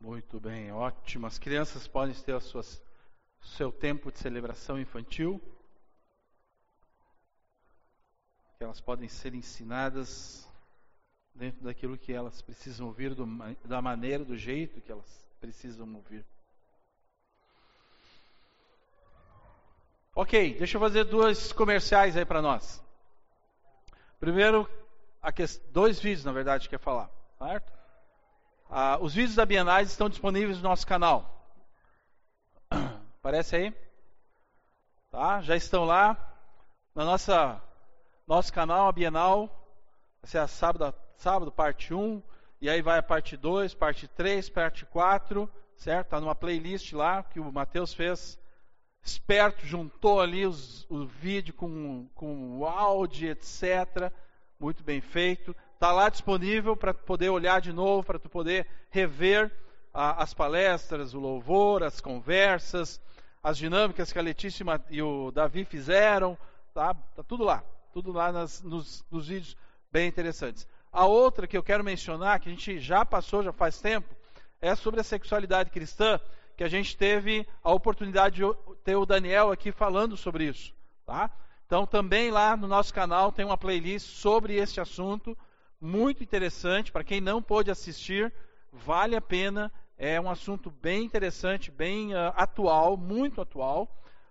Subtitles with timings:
[0.00, 1.26] Muito bem, ótimo.
[1.26, 2.40] As crianças podem ter o
[3.40, 5.40] seu tempo de celebração infantil.
[8.58, 10.46] Que elas podem ser ensinadas
[11.34, 13.26] dentro daquilo que elas precisam ouvir, do,
[13.64, 16.24] da maneira, do jeito que elas precisam ouvir.
[20.14, 22.82] Ok, deixa eu fazer dois comerciais aí para nós.
[24.18, 24.68] Primeiro,
[25.70, 27.75] dois vídeos, na verdade, quer falar, certo?
[28.68, 31.54] Ah, os vídeos da Bienais estão disponíveis no nosso canal.
[33.18, 33.74] Aparece aí?
[35.10, 35.40] Tá?
[35.40, 36.16] Já estão lá.
[36.94, 37.62] Na nossa
[38.26, 39.46] nosso canal, a Bienal.
[40.20, 42.20] Vai ser a sábado, sábado, parte 1.
[42.60, 45.48] E aí vai a parte 2, parte 3, parte 4.
[45.76, 46.06] Certo?
[46.06, 48.36] Está numa playlist lá que o Matheus fez
[49.04, 54.12] esperto, juntou ali os, o vídeo com, com o áudio, etc.
[54.58, 55.54] Muito bem feito.
[55.76, 59.52] Está lá disponível para poder olhar de novo, para tu poder rever
[59.92, 62.98] as palestras, o louvor, as conversas,
[63.42, 66.36] as dinâmicas que a Letícia e o Davi fizeram.
[66.72, 67.62] Tá, tá tudo lá.
[67.92, 69.54] Tudo lá nas, nos, nos vídeos
[69.92, 70.66] bem interessantes.
[70.90, 74.08] A outra que eu quero mencionar, que a gente já passou, já faz tempo,
[74.62, 76.18] é sobre a sexualidade cristã
[76.56, 78.42] que a gente teve a oportunidade de
[78.82, 80.72] ter o Daniel aqui falando sobre isso,
[81.04, 81.30] tá?
[81.66, 85.36] Então também lá no nosso canal tem uma playlist sobre esse assunto,
[85.86, 88.32] muito interessante para quem não pôde assistir,
[88.72, 93.88] vale a pena, é um assunto bem interessante, bem uh, atual, muito atual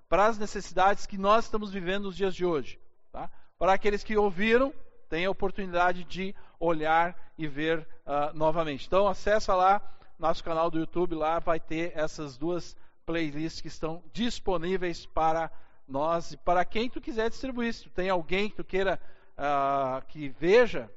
[0.07, 2.79] para as necessidades que nós estamos vivendo nos dias de hoje,
[3.11, 3.31] tá?
[3.57, 4.73] Para aqueles que ouviram,
[5.09, 8.85] tem a oportunidade de olhar e ver uh, novamente.
[8.85, 9.81] Então acessa lá
[10.17, 12.75] nosso canal do YouTube lá vai ter essas duas
[13.05, 15.51] playlists que estão disponíveis para
[15.87, 17.73] nós e para quem tu quiser distribuir.
[17.73, 18.99] Se tu tem alguém que tu queira
[19.37, 20.89] uh, que veja,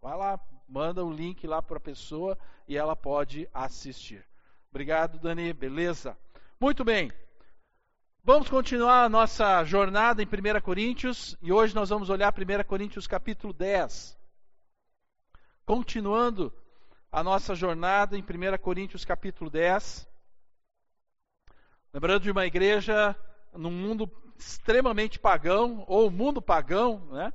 [0.00, 4.24] vai lá, manda o link lá para a pessoa e ela pode assistir.
[4.70, 5.52] Obrigado, Dani.
[5.52, 6.16] Beleza?
[6.58, 7.12] Muito bem.
[8.24, 13.06] Vamos continuar a nossa jornada em 1 Coríntios e hoje nós vamos olhar 1 Coríntios
[13.06, 14.18] capítulo 10.
[15.66, 16.52] Continuando
[17.12, 20.08] a nossa jornada em 1 Coríntios capítulo 10.
[21.92, 23.16] Lembrando de uma igreja
[23.52, 27.32] num mundo extremamente pagão, ou mundo pagão, né?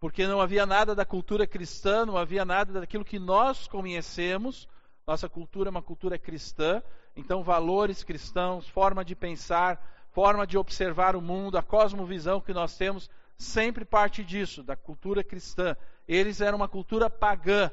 [0.00, 4.68] Porque não havia nada da cultura cristã, não havia nada daquilo que nós conhecemos.
[5.06, 6.82] Nossa cultura é uma cultura cristã,
[7.16, 9.82] então valores cristãos, forma de pensar,
[10.12, 15.24] forma de observar o mundo, a cosmovisão que nós temos, sempre parte disso, da cultura
[15.24, 15.76] cristã.
[16.06, 17.70] Eles eram uma cultura pagã,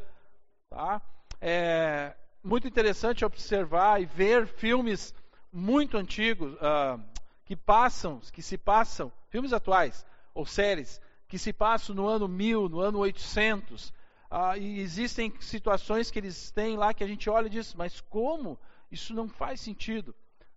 [0.70, 1.02] tá?
[1.42, 5.14] é muito interessante observar e ver filmes
[5.52, 7.02] muito antigos uh,
[7.44, 11.02] que passam, que se passam, filmes atuais ou séries
[11.36, 13.90] que se passam no ano 1000, no ano 800.
[13.90, 13.94] Uh,
[14.32, 18.00] ah, e existem situações que eles têm lá que a gente olha e diz, mas
[18.00, 18.58] como?
[18.90, 20.16] Isso não faz sentido.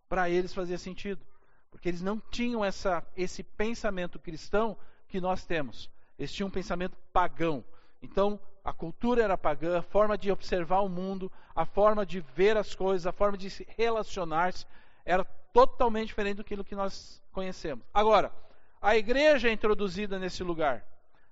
[0.08, 1.20] Para eles fazia sentido,
[1.68, 4.76] porque eles não tinham essa, esse pensamento cristão
[5.08, 5.90] que nós temos.
[6.16, 7.64] Eles tinham um pensamento pagão.
[8.00, 12.56] Então, a cultura era pagã, a forma de observar o mundo, a forma de ver
[12.56, 14.64] as coisas, a forma de se relacionar-se
[15.04, 17.84] era totalmente diferente do que nós conhecemos.
[17.92, 18.32] Agora,
[18.80, 20.84] a igreja é introduzida nesse lugar.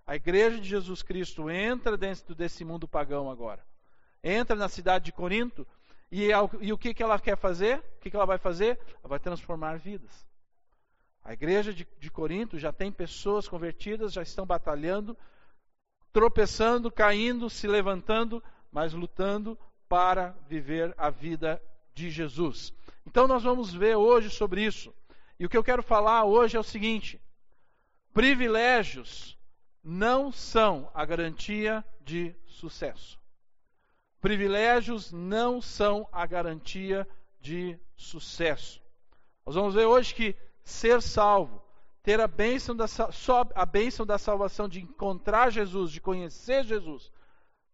[0.06, 3.64] A igreja de Jesus Cristo entra dentro desse mundo pagão agora.
[4.22, 5.66] Entra na cidade de Corinto
[6.10, 6.28] e,
[6.60, 7.78] e o que, que ela quer fazer?
[7.78, 8.78] O que, que ela vai fazer?
[9.00, 10.26] Ela vai transformar vidas.
[11.24, 15.16] A igreja de, de Corinto já tem pessoas convertidas, já estão batalhando,
[16.12, 19.58] tropeçando, caindo, se levantando, mas lutando
[19.88, 21.60] para viver a vida
[21.92, 22.72] de Jesus.
[23.04, 24.94] Então nós vamos ver hoje sobre isso.
[25.38, 27.20] E o que eu quero falar hoje é o seguinte:
[28.16, 29.38] privilégios
[29.84, 33.20] não são a garantia de sucesso.
[34.22, 37.06] Privilégios não são a garantia
[37.38, 38.82] de sucesso.
[39.44, 40.34] Nós vamos ver hoje que
[40.64, 41.62] ser salvo
[42.02, 42.86] ter a bênção, da,
[43.54, 47.12] a bênção da salvação, de encontrar Jesus, de conhecer Jesus,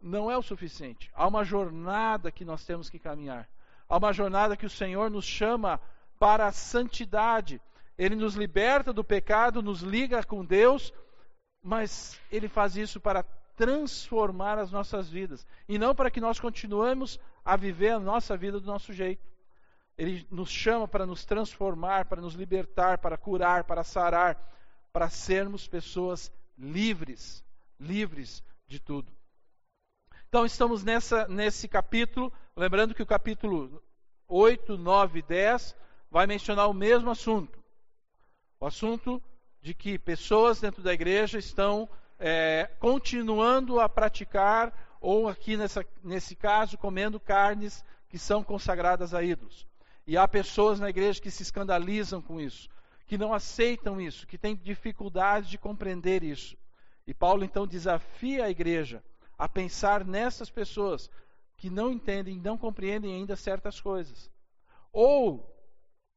[0.01, 1.09] não é o suficiente.
[1.15, 3.49] Há uma jornada que nós temos que caminhar.
[3.89, 5.81] Há uma jornada que o Senhor nos chama
[6.19, 7.61] para a santidade.
[7.99, 10.93] Ele nos liberta do pecado, nos liga com Deus,
[11.63, 13.23] mas Ele faz isso para
[13.57, 18.59] transformar as nossas vidas e não para que nós continuemos a viver a nossa vida
[18.59, 19.23] do nosso jeito.
[19.97, 24.37] Ele nos chama para nos transformar, para nos libertar, para curar, para sarar,
[24.93, 27.45] para sermos pessoas livres,
[27.79, 29.13] livres de tudo.
[30.29, 33.83] Então estamos nessa, nesse capítulo, lembrando que o capítulo
[34.27, 35.77] 8, 9 e 10
[36.11, 37.62] vai mencionar o mesmo assunto.
[38.63, 39.21] O assunto
[39.61, 46.37] de que pessoas dentro da igreja estão é, continuando a praticar, ou aqui nessa, nesse
[46.37, 49.67] caso, comendo carnes que são consagradas a ídolos.
[50.07, 52.69] E há pessoas na igreja que se escandalizam com isso,
[53.05, 56.57] que não aceitam isso, que têm dificuldade de compreender isso.
[57.05, 59.03] E Paulo então desafia a igreja
[59.37, 61.11] a pensar nessas pessoas
[61.57, 64.31] que não entendem, não compreendem ainda certas coisas.
[64.93, 65.53] Ou,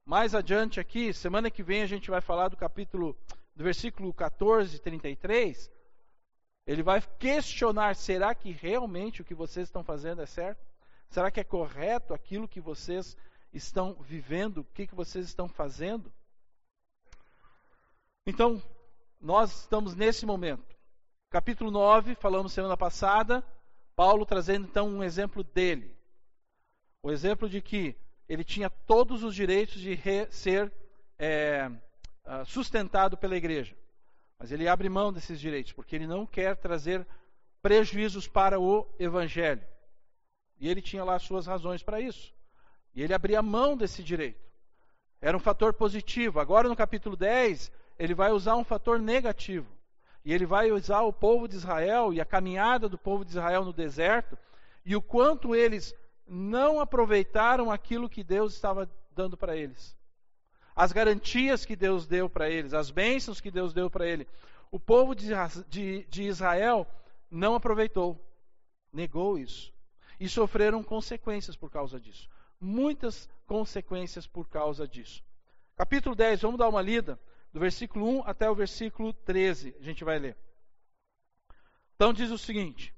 [0.05, 3.17] mais adiante aqui, semana que vem a gente vai falar do capítulo,
[3.55, 5.71] do versículo 14, 33.
[6.67, 10.63] Ele vai questionar: será que realmente o que vocês estão fazendo é certo?
[11.09, 13.17] Será que é correto aquilo que vocês
[13.51, 14.59] estão vivendo?
[14.59, 16.13] O que, que vocês estão fazendo?
[18.27, 18.61] Então,
[19.19, 20.75] nós estamos nesse momento.
[21.29, 23.43] Capítulo 9, falamos semana passada,
[23.95, 25.95] Paulo trazendo então um exemplo dele.
[27.01, 27.95] O exemplo de que
[28.27, 29.97] ele tinha todos os direitos de
[30.29, 30.71] ser
[31.17, 31.69] é,
[32.25, 33.75] ah, sustentado pela igreja.
[34.39, 37.05] Mas ele abre mão desses direitos, porque ele não quer trazer
[37.61, 39.63] prejuízos para o evangelho.
[40.59, 42.33] E ele tinha lá suas razões para isso.
[42.93, 44.43] E ele abria mão desse direito.
[45.21, 46.39] Era um fator positivo.
[46.39, 49.67] Agora, no capítulo 10, ele vai usar um fator negativo.
[50.23, 53.63] E ele vai usar o povo de Israel e a caminhada do povo de Israel
[53.63, 54.37] no deserto
[54.83, 55.95] e o quanto eles
[56.27, 59.95] não aproveitaram aquilo que Deus estava dando para eles.
[60.75, 64.27] As garantias que Deus deu para eles, as bênçãos que Deus deu para ele.
[64.71, 65.29] O povo de,
[65.69, 66.87] de, de Israel
[67.29, 68.19] não aproveitou,
[68.91, 69.73] negou isso.
[70.19, 72.29] E sofreram consequências por causa disso.
[72.59, 75.23] Muitas consequências por causa disso.
[75.75, 77.19] Capítulo 10, vamos dar uma lida
[77.51, 80.37] do versículo 1 até o versículo 13, a gente vai ler.
[81.95, 82.94] Então diz o seguinte: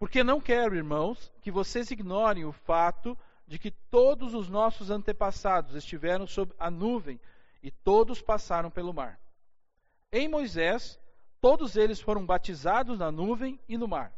[0.00, 3.16] Porque não quero, irmãos, que vocês ignorem o fato
[3.46, 7.20] de que todos os nossos antepassados estiveram sob a nuvem
[7.62, 9.20] e todos passaram pelo mar.
[10.10, 10.98] Em Moisés,
[11.40, 14.12] todos eles foram batizados na nuvem e no mar.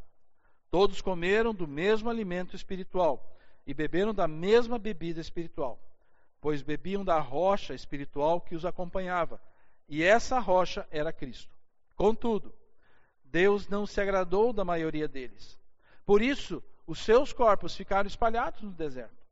[0.71, 3.37] Todos comeram do mesmo alimento espiritual
[3.67, 5.79] e beberam da mesma bebida espiritual
[6.43, 9.41] pois bebiam da rocha espiritual que os acompanhava,
[9.89, 11.57] e essa rocha era Cristo.
[11.95, 12.53] Contudo,
[13.23, 15.62] Deus não se agradou da maioria deles.
[16.05, 19.23] Por isso, os seus corpos ficaram espalhados no deserto.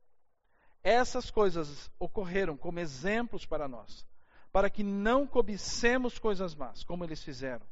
[0.83, 4.07] Essas coisas ocorreram como exemplos para nós,
[4.51, 7.67] para que não cobicemos coisas más, como eles fizeram.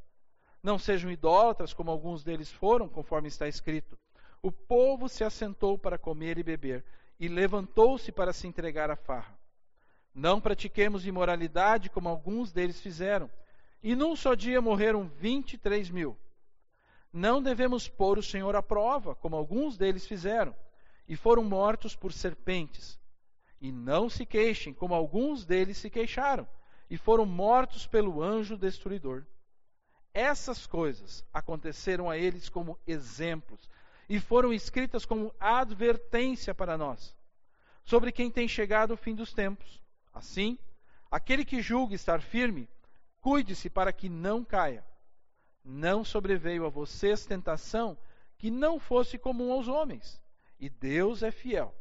[0.61, 3.97] Não sejam idólatras, como alguns deles foram, conforme está escrito.
[4.41, 6.85] O povo se assentou para comer e beber,
[7.19, 9.37] e levantou-se para se entregar à farra.
[10.13, 13.29] Não pratiquemos imoralidade como alguns deles fizeram,
[13.81, 16.17] e num só dia morreram 23 mil.
[17.11, 20.55] Não devemos pôr o Senhor à prova, como alguns deles fizeram,
[21.07, 22.99] e foram mortos por serpentes.
[23.59, 26.47] E não se queixem, como alguns deles se queixaram,
[26.89, 29.25] e foram mortos pelo anjo destruidor.
[30.13, 33.69] Essas coisas aconteceram a eles como exemplos
[34.07, 37.15] e foram escritas como advertência para nós,
[37.85, 39.79] sobre quem tem chegado o fim dos tempos.
[40.11, 40.57] Assim,
[41.11, 42.67] aquele que julga estar firme,
[43.21, 44.83] cuide-se para que não caia.
[45.71, 47.95] Não sobreveio a vocês tentação
[48.39, 50.19] que não fosse comum aos homens,
[50.59, 51.75] e Deus é fiel.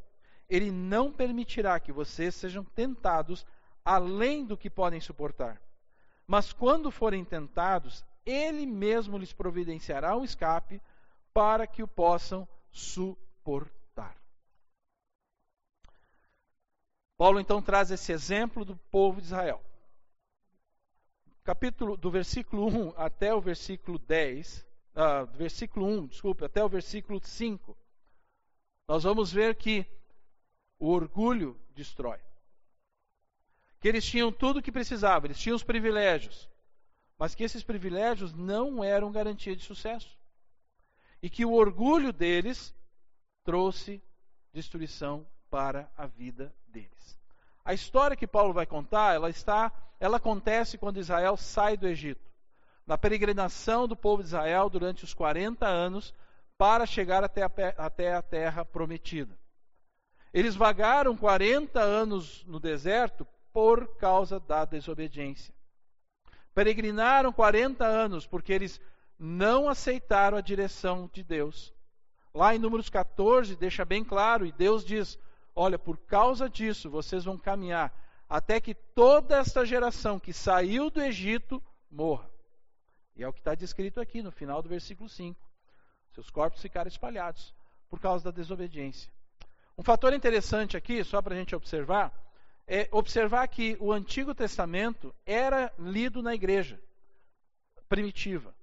[0.47, 3.47] Ele não permitirá que vocês sejam tentados
[3.83, 5.59] além do que podem suportar.
[6.27, 10.83] Mas quando forem tentados, Ele mesmo lhes providenciará um escape
[11.33, 14.21] para que o possam suportar.
[17.17, 19.63] Paulo então traz esse exemplo do povo de Israel.
[21.49, 26.69] Capítulo do versículo 1 até o versículo 10, ah, do versículo 1, desculpe, até o
[26.69, 27.75] versículo 5,
[28.87, 29.87] nós vamos ver que
[30.79, 32.19] o orgulho destrói.
[33.81, 36.51] Que eles tinham tudo o que precisavam, eles tinham os privilégios,
[37.17, 40.19] mas que esses privilégios não eram garantia de sucesso
[41.23, 42.75] e que o orgulho deles
[43.43, 44.03] trouxe
[44.53, 47.18] destruição para a vida deles.
[47.69, 49.71] A história que Paulo vai contar, ela está,
[50.01, 52.33] ela acontece quando Israel sai do Egito,
[52.87, 56.15] na peregrinação do povo de Israel durante os 40 anos
[56.57, 59.39] para chegar até a, até a terra prometida.
[60.33, 65.53] Eles vagaram 40 anos no deserto por causa da desobediência.
[66.55, 68.81] Peregrinaram 40 anos porque eles
[69.19, 71.75] não aceitaram a direção de Deus.
[72.33, 75.19] Lá em Números 14, deixa bem claro, e Deus diz:
[75.61, 77.93] Olha, por causa disso vocês vão caminhar
[78.29, 81.61] até que toda esta geração que saiu do Egito
[81.91, 82.31] morra.
[83.17, 85.37] E é o que está descrito aqui no final do versículo 5.
[86.13, 87.53] Seus corpos ficaram espalhados
[87.91, 89.11] por causa da desobediência.
[89.77, 92.17] Um fator interessante aqui, só para a gente observar,
[92.65, 96.81] é observar que o Antigo Testamento era lido na igreja
[97.89, 98.55] primitiva.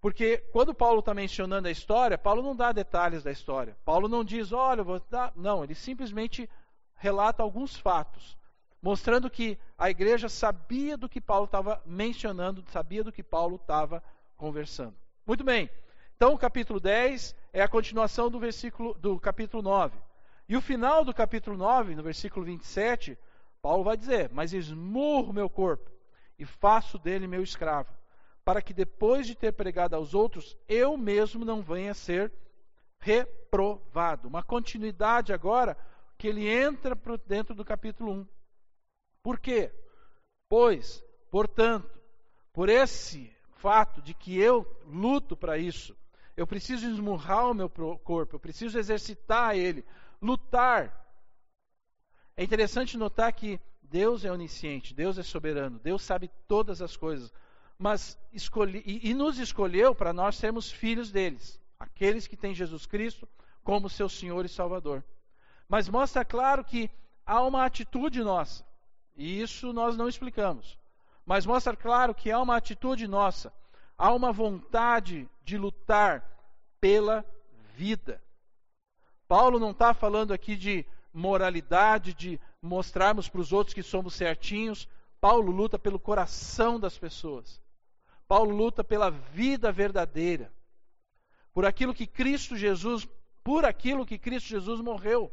[0.00, 3.76] Porque quando Paulo está mencionando a história, Paulo não dá detalhes da história.
[3.84, 5.32] Paulo não diz, olha, vou dar.
[5.36, 6.48] Não, ele simplesmente
[6.94, 8.36] relata alguns fatos,
[8.80, 14.02] mostrando que a igreja sabia do que Paulo estava mencionando, sabia do que Paulo estava
[14.36, 14.94] conversando.
[15.26, 15.68] Muito bem.
[16.16, 19.98] Então, o capítulo 10 é a continuação do versículo do capítulo 9.
[20.48, 23.18] E o final do capítulo 9, no versículo 27,
[23.62, 25.90] Paulo vai dizer: "Mas esmurro meu corpo
[26.38, 27.90] e faço dele meu escravo,
[28.44, 32.32] para que depois de ter pregado aos outros, eu mesmo não venha ser
[32.98, 34.28] reprovado.
[34.28, 35.76] Uma continuidade agora
[36.16, 38.26] que ele entra dentro do capítulo 1.
[39.22, 39.72] Por quê?
[40.48, 41.90] Pois, portanto,
[42.52, 45.96] por esse fato de que eu luto para isso,
[46.36, 49.84] eu preciso esmurrar o meu corpo, eu preciso exercitar ele,
[50.20, 51.06] lutar.
[52.36, 57.32] É interessante notar que Deus é onisciente, Deus é soberano, Deus sabe todas as coisas
[57.80, 62.84] mas escolhi, e, e nos escolheu para nós sermos filhos deles, aqueles que têm Jesus
[62.84, 63.26] Cristo
[63.64, 65.02] como seu Senhor e Salvador.
[65.66, 66.90] Mas mostra claro que
[67.24, 68.66] há uma atitude nossa,
[69.16, 70.78] e isso nós não explicamos.
[71.24, 73.50] Mas mostra claro que há uma atitude nossa,
[73.96, 76.22] há uma vontade de lutar
[76.82, 77.24] pela
[77.76, 78.22] vida.
[79.26, 80.84] Paulo não está falando aqui de
[81.14, 84.86] moralidade, de mostrarmos para os outros que somos certinhos.
[85.18, 87.58] Paulo luta pelo coração das pessoas.
[88.30, 90.52] Paulo luta pela vida verdadeira,
[91.52, 93.04] por aquilo que Cristo Jesus,
[93.42, 95.32] por aquilo que Cristo Jesus morreu.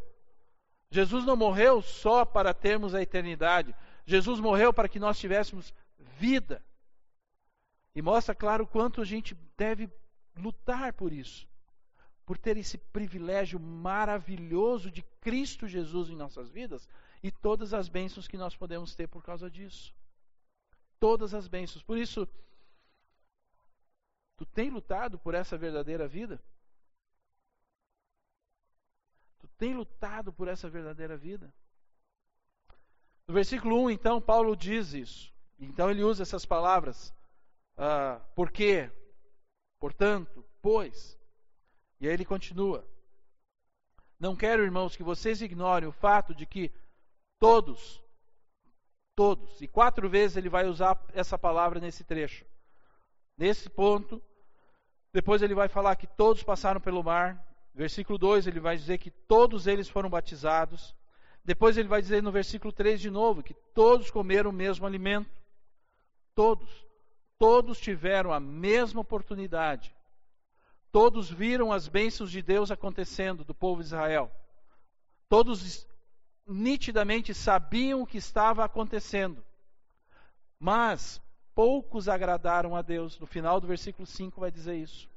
[0.89, 3.75] Jesus não morreu só para termos a eternidade.
[4.04, 5.72] Jesus morreu para que nós tivéssemos
[6.18, 6.66] vida.
[7.94, 9.88] E mostra claro quanto a gente deve
[10.36, 11.48] lutar por isso.
[12.25, 16.89] Por ter esse privilégio maravilhoso de Cristo Jesus em nossas vidas
[17.22, 19.94] e todas as bênçãos que nós podemos ter por causa disso.
[21.00, 21.84] Todas as bênçãos.
[21.84, 22.27] Por isso,
[24.38, 26.41] Tu tem lutado por essa verdadeira vida?
[29.39, 31.51] Tu tem lutado por essa verdadeira vida?
[33.27, 35.34] No versículo 1, então, Paulo diz isso.
[35.60, 37.13] Então ele usa essas palavras.
[37.75, 38.91] Uh, por quê?
[39.79, 41.17] Portanto, pois.
[42.00, 42.88] E aí ele continua.
[44.20, 46.72] Não quero, irmãos, que vocês ignorem o fato de que
[47.39, 48.01] todos,
[49.15, 52.46] todos, e quatro vezes ele vai usar essa palavra nesse trecho.
[53.38, 54.22] Nesse ponto,
[55.13, 57.46] depois ele vai falar que todos passaram pelo mar.
[57.74, 60.96] Versículo 2, ele vai dizer que todos eles foram batizados.
[61.46, 65.29] Depois ele vai dizer no versículo 3 de novo que todos comeram o mesmo alimento.
[66.34, 66.86] Todos.
[67.38, 69.96] Todos tiveram a mesma oportunidade.
[70.91, 74.32] Todos viram as bênçãos de Deus acontecendo do povo de Israel.
[75.29, 75.88] Todos
[76.48, 79.46] nitidamente sabiam o que estava acontecendo.
[80.60, 81.22] Mas
[81.58, 83.20] poucos agradaram a Deus.
[83.20, 85.10] No final do versículo 5 vai dizer isso.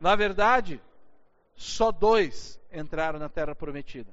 [0.00, 0.82] Na verdade,
[1.54, 4.12] só dois entraram na terra prometida: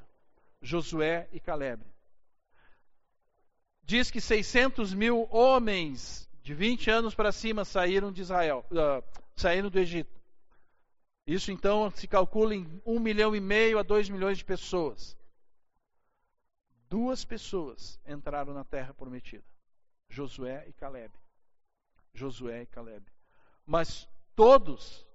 [0.61, 1.83] Josué e Caleb.
[3.81, 9.03] Diz que 600 mil homens de 20 anos para cima saíram de Israel, uh,
[9.35, 10.15] saíram do Egito.
[11.25, 15.17] Isso então se calcula em um milhão e meio a dois milhões de pessoas.
[16.87, 19.43] Duas pessoas entraram na terra prometida.
[20.09, 21.13] Josué e Caleb.
[22.13, 23.05] Josué e Caleb.
[23.65, 25.05] Mas todos,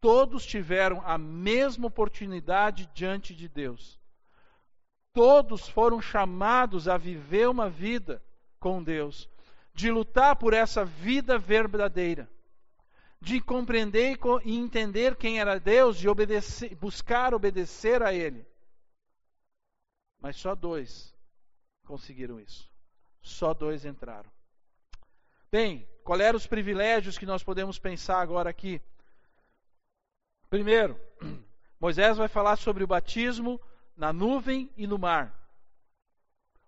[0.00, 3.98] todos tiveram a mesma oportunidade diante de Deus.
[5.12, 8.22] Todos foram chamados a viver uma vida
[8.60, 9.28] com Deus,
[9.72, 12.30] de lutar por essa vida verdadeira,
[13.20, 18.46] de compreender e entender quem era Deus, de obedecer, buscar obedecer a Ele.
[20.20, 21.14] Mas só dois
[21.86, 22.70] conseguiram isso.
[23.26, 24.30] Só dois entraram.
[25.50, 28.80] Bem, qual eram os privilégios que nós podemos pensar agora aqui?
[30.48, 30.98] Primeiro,
[31.80, 33.60] Moisés vai falar sobre o batismo
[33.96, 35.34] na nuvem e no mar.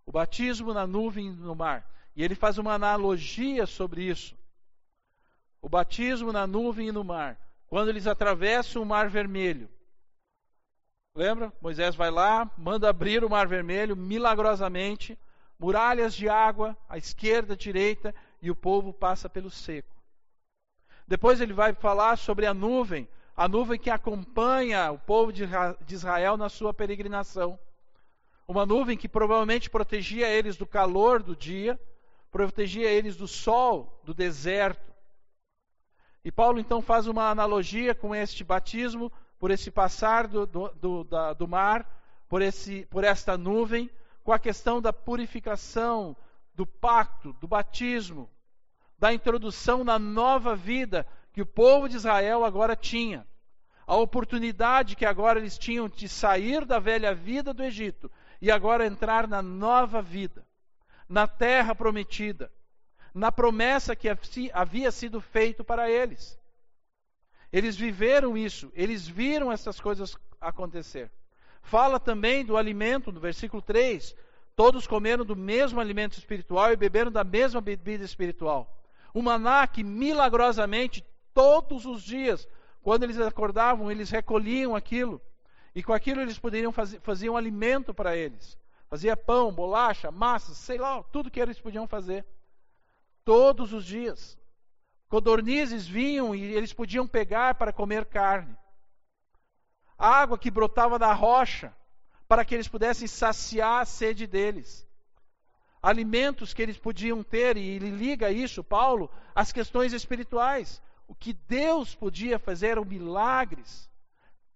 [0.04, 1.88] O batismo na nuvem e no mar.
[2.16, 4.36] E ele faz uma analogia sobre isso.
[5.62, 7.38] O batismo na nuvem e no mar.
[7.68, 9.70] Quando eles atravessam o mar vermelho.
[11.14, 11.52] Lembra?
[11.60, 15.16] Moisés vai lá, manda abrir o mar vermelho milagrosamente
[15.58, 19.94] muralhas de água à esquerda, à direita, e o povo passa pelo seco.
[21.06, 25.44] Depois ele vai falar sobre a nuvem, a nuvem que acompanha o povo de
[25.88, 27.58] Israel na sua peregrinação.
[28.46, 31.78] Uma nuvem que provavelmente protegia eles do calor do dia,
[32.30, 34.92] protegia eles do sol, do deserto.
[36.24, 41.04] E Paulo então faz uma analogia com este batismo, por esse passar do, do, do,
[41.04, 41.86] da, do mar,
[42.28, 43.90] por, esse, por esta nuvem,
[44.28, 46.14] com a questão da purificação,
[46.54, 48.30] do pacto, do batismo,
[48.99, 53.26] da introdução na nova vida que o povo de Israel agora tinha,
[53.87, 58.85] a oportunidade que agora eles tinham de sair da velha vida do Egito e agora
[58.85, 60.47] entrar na nova vida,
[61.08, 62.52] na terra prometida,
[63.14, 64.11] na promessa que
[64.52, 66.38] havia sido feito para eles.
[67.50, 71.11] Eles viveram isso, eles viram essas coisas acontecer.
[71.68, 74.16] Fala também do alimento, no versículo 3.
[74.56, 78.82] Todos comeram do mesmo alimento espiritual e beberam da mesma bebida espiritual.
[79.12, 82.48] O maná que milagrosamente, todos os dias,
[82.82, 85.20] quando eles acordavam, eles recolhiam aquilo.
[85.75, 88.56] E com aquilo eles poderiam fazer, um alimento para eles.
[88.88, 92.25] Fazia pão, bolacha, massa, sei lá, tudo que eles podiam fazer.
[93.26, 94.38] Todos os dias.
[95.06, 98.56] Codornizes vinham e eles podiam pegar para comer carne.
[99.99, 101.75] Água que brotava da rocha,
[102.28, 104.87] para que eles pudessem saciar a sede deles.
[105.83, 110.81] Alimentos que eles podiam ter, e ele liga isso, Paulo, às questões espirituais.
[111.09, 113.90] O que Deus podia fazer eram milagres.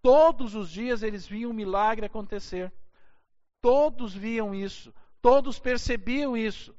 [0.03, 2.73] Todos os dias eles viam um milagre acontecer.
[3.61, 4.93] Todos viam isso.
[5.21, 6.75] Todos percebiam isso.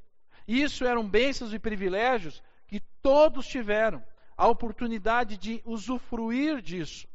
[0.48, 4.04] Isso eram bênçãos e privilégios que todos tiveram
[4.38, 7.08] a oportunidade de usufruir disso.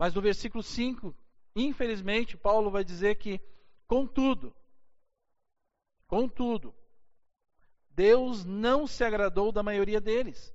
[0.00, 1.14] Mas no versículo 5,
[1.54, 3.38] infelizmente, Paulo vai dizer que,
[3.86, 4.56] contudo,
[6.06, 6.74] contudo,
[7.90, 10.54] Deus não se agradou da maioria deles.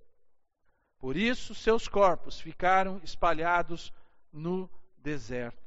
[0.97, 3.93] Por isso, seus corpos ficaram espalhados
[4.33, 5.63] no deserto.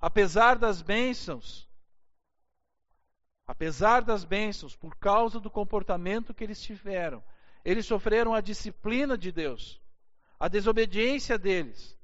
[0.00, 1.70] Apesar das bênçãos
[3.46, 7.22] Apesar das bênçãos, por causa do comportamento que eles tiveram,
[7.64, 9.80] eles sofreram a disciplina de Deus,
[10.40, 11.96] a desobediência deles.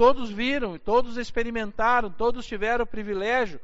[0.00, 3.60] Todos viram, todos experimentaram, todos tiveram o privilégio,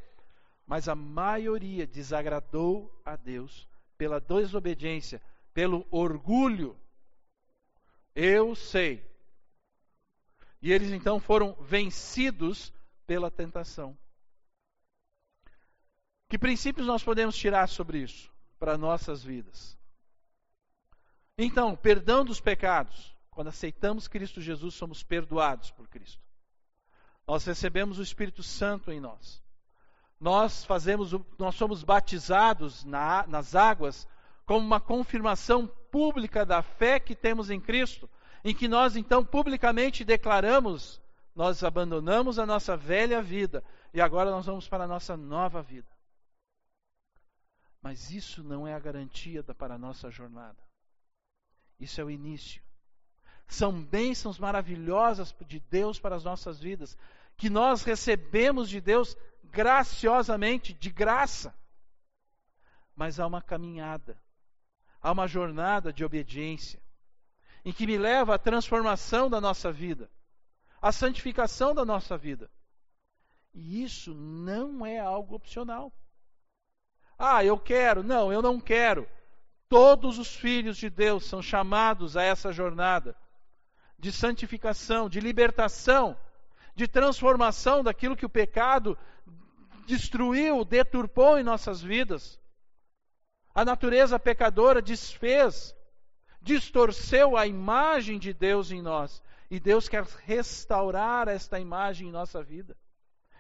[0.67, 3.67] mas a maioria desagradou a Deus
[3.97, 5.23] pela desobediência,
[5.55, 6.77] pelo orgulho.
[8.15, 9.03] Eu sei.
[10.61, 12.71] E eles então foram vencidos
[13.07, 13.97] pela tentação.
[16.29, 19.75] Que princípios nós podemos tirar sobre isso para nossas vidas?
[21.39, 23.17] Então, perdão dos pecados.
[23.31, 26.26] Quando aceitamos Cristo Jesus, somos perdoados por Cristo.
[27.27, 29.43] Nós recebemos o Espírito Santo em nós.
[30.21, 34.09] Nós fazemos, nós somos batizados na, nas águas
[34.47, 38.09] como uma confirmação pública da fé que temos em Cristo,
[38.45, 41.03] em que nós então publicamente declaramos,
[41.35, 43.63] nós abandonamos a nossa velha vida
[43.93, 45.89] e agora nós vamos para a nossa nova vida.
[47.83, 50.59] Mas isso não é a garantia para a nossa jornada.
[51.79, 52.63] Isso é o início.
[53.47, 56.97] São bênçãos maravilhosas de Deus para as nossas vidas,
[57.37, 61.55] que nós recebemos de Deus graciosamente, de graça.
[62.95, 64.21] Mas há uma caminhada,
[65.01, 66.83] há uma jornada de obediência,
[67.65, 70.11] em que me leva à transformação da nossa vida,
[70.81, 72.51] à santificação da nossa vida.
[73.53, 75.93] E isso não é algo opcional.
[77.19, 78.03] Ah, eu quero.
[78.03, 79.09] Não, eu não quero.
[79.69, 83.17] Todos os filhos de Deus são chamados a essa jornada
[83.99, 86.17] de santificação, de libertação,
[86.77, 88.97] de transformação daquilo que o pecado
[89.87, 92.39] destruiu, deturpou em nossas vidas.
[93.53, 95.75] A natureza pecadora desfez,
[96.41, 99.21] distorceu a imagem de Deus em nós.
[99.51, 102.77] E Deus quer restaurar esta imagem em nossa vida.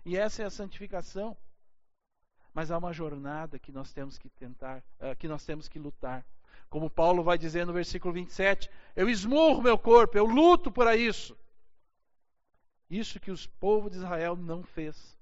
[0.04, 1.36] E essa é a santificação
[2.56, 6.24] mas há uma jornada que nós temos que tentar, uh, que nós temos que lutar.
[6.70, 11.36] Como Paulo vai dizer no versículo 27, eu esmurro meu corpo, eu luto por isso.
[12.88, 15.16] Isso que os povos de Israel não fez.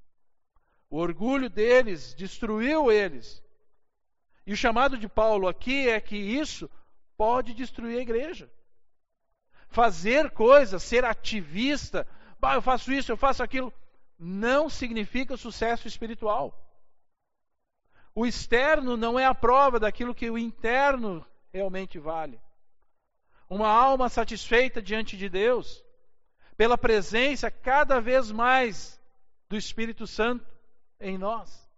[0.91, 3.43] O orgulho deles destruiu eles.
[4.47, 6.71] E o chamado de Paulo aqui é que isso
[7.17, 8.51] pode destruir a igreja.
[9.69, 12.07] Fazer coisas, ser ativista,
[12.39, 13.73] bah, eu faço isso, eu faço aquilo,
[14.19, 16.61] não significa sucesso espiritual.
[18.15, 22.41] O externo não é a prova daquilo que o interno realmente vale.
[23.49, 25.84] Uma alma satisfeita diante de Deus,
[26.57, 29.01] pela presença cada vez mais
[29.49, 30.47] do Espírito Santo
[31.01, 31.69] em nós,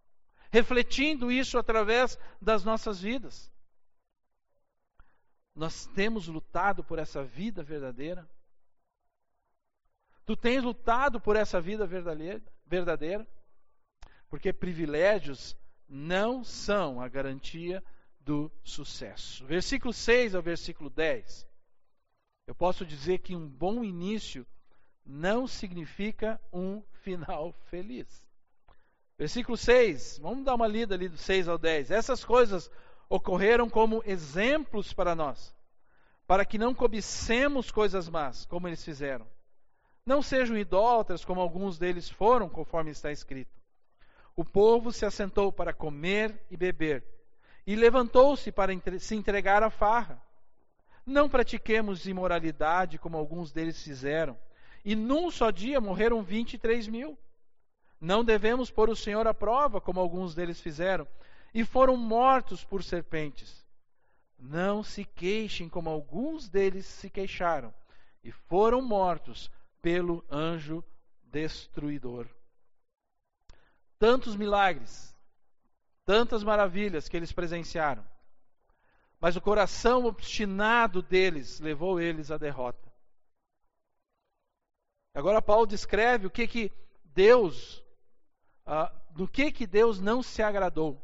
[0.51, 3.51] refletindo isso através das nossas vidas.
[5.55, 8.29] Nós temos lutado por essa vida verdadeira.
[10.27, 11.87] Tu tens lutado por essa vida
[12.67, 13.27] verdadeira,
[14.29, 15.57] porque privilégios
[15.89, 17.83] não são a garantia
[18.21, 19.47] do sucesso.
[19.47, 21.47] Versículo 6 ao versículo 10.
[22.47, 24.47] Eu posso dizer que um bom início
[25.07, 28.25] não significa um final feliz.
[29.17, 31.91] Versículo 6, vamos dar uma lida ali do 6 ao 10.
[31.91, 32.71] Essas coisas
[33.09, 35.55] ocorreram como exemplos para nós,
[36.27, 39.27] para que não cobicemos coisas más, como eles fizeram.
[40.05, 43.57] Não sejam idólatras, como alguns deles foram, conforme está escrito.
[44.35, 47.03] O povo se assentou para comer e beber,
[47.67, 50.21] e levantou-se para se entregar à farra.
[51.07, 54.37] Não pratiquemos imoralidade, como alguns deles fizeram,
[54.87, 57.19] e num só dia morreram 23 mil.
[58.01, 61.09] Não devemos pôr o Senhor à prova, como alguns deles fizeram,
[61.53, 63.67] e foram mortos por serpentes.
[64.39, 67.75] Não se queixem, como alguns deles se queixaram,
[68.23, 69.51] e foram mortos
[69.83, 70.85] pelo anjo
[71.25, 72.29] destruidor.
[73.99, 75.13] Tantos milagres,
[76.05, 78.07] tantas maravilhas que eles presenciaram,
[79.19, 82.86] mas o coração obstinado deles levou eles à derrota.
[85.17, 86.71] Agora Paulo descreve o que que
[87.03, 87.83] Deus,
[88.67, 91.03] uh, do que que Deus não se agradou.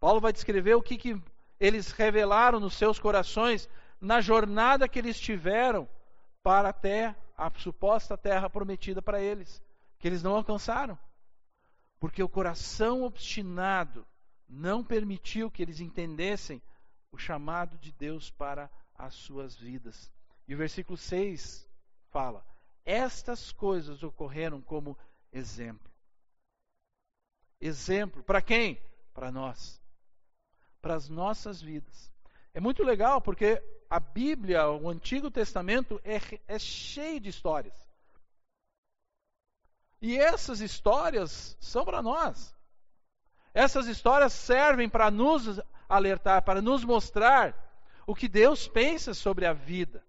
[0.00, 1.22] Paulo vai descrever o que que
[1.60, 3.68] eles revelaram nos seus corações
[4.00, 5.86] na jornada que eles tiveram
[6.42, 9.62] para até a suposta terra prometida para eles,
[9.98, 10.98] que eles não alcançaram.
[12.00, 14.06] Porque o coração obstinado
[14.48, 16.62] não permitiu que eles entendessem
[17.12, 20.10] o chamado de Deus para as suas vidas.
[20.48, 21.68] E o versículo 6
[22.10, 22.42] fala:
[22.86, 24.96] Estas coisas ocorreram como
[25.32, 25.90] exemplo.
[27.60, 28.80] Exemplo para quem?
[29.12, 29.82] Para nós.
[30.80, 32.12] Para as nossas vidas.
[32.54, 37.74] É muito legal porque a Bíblia, o Antigo Testamento, é, é cheio de histórias.
[40.00, 42.54] E essas histórias são para nós.
[43.52, 47.52] Essas histórias servem para nos alertar, para nos mostrar
[48.06, 50.05] o que Deus pensa sobre a vida.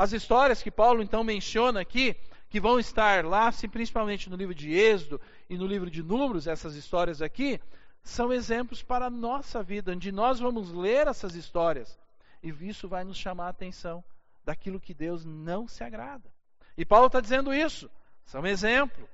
[0.00, 2.16] As histórias que Paulo então menciona aqui,
[2.48, 6.74] que vão estar lá, principalmente no livro de Êxodo e no livro de Números, essas
[6.74, 7.60] histórias aqui,
[8.02, 12.00] são exemplos para a nossa vida, onde nós vamos ler essas histórias
[12.42, 14.02] e isso vai nos chamar a atenção
[14.42, 16.32] daquilo que Deus não se agrada.
[16.78, 17.90] E Paulo está dizendo isso,
[18.24, 19.06] são exemplo.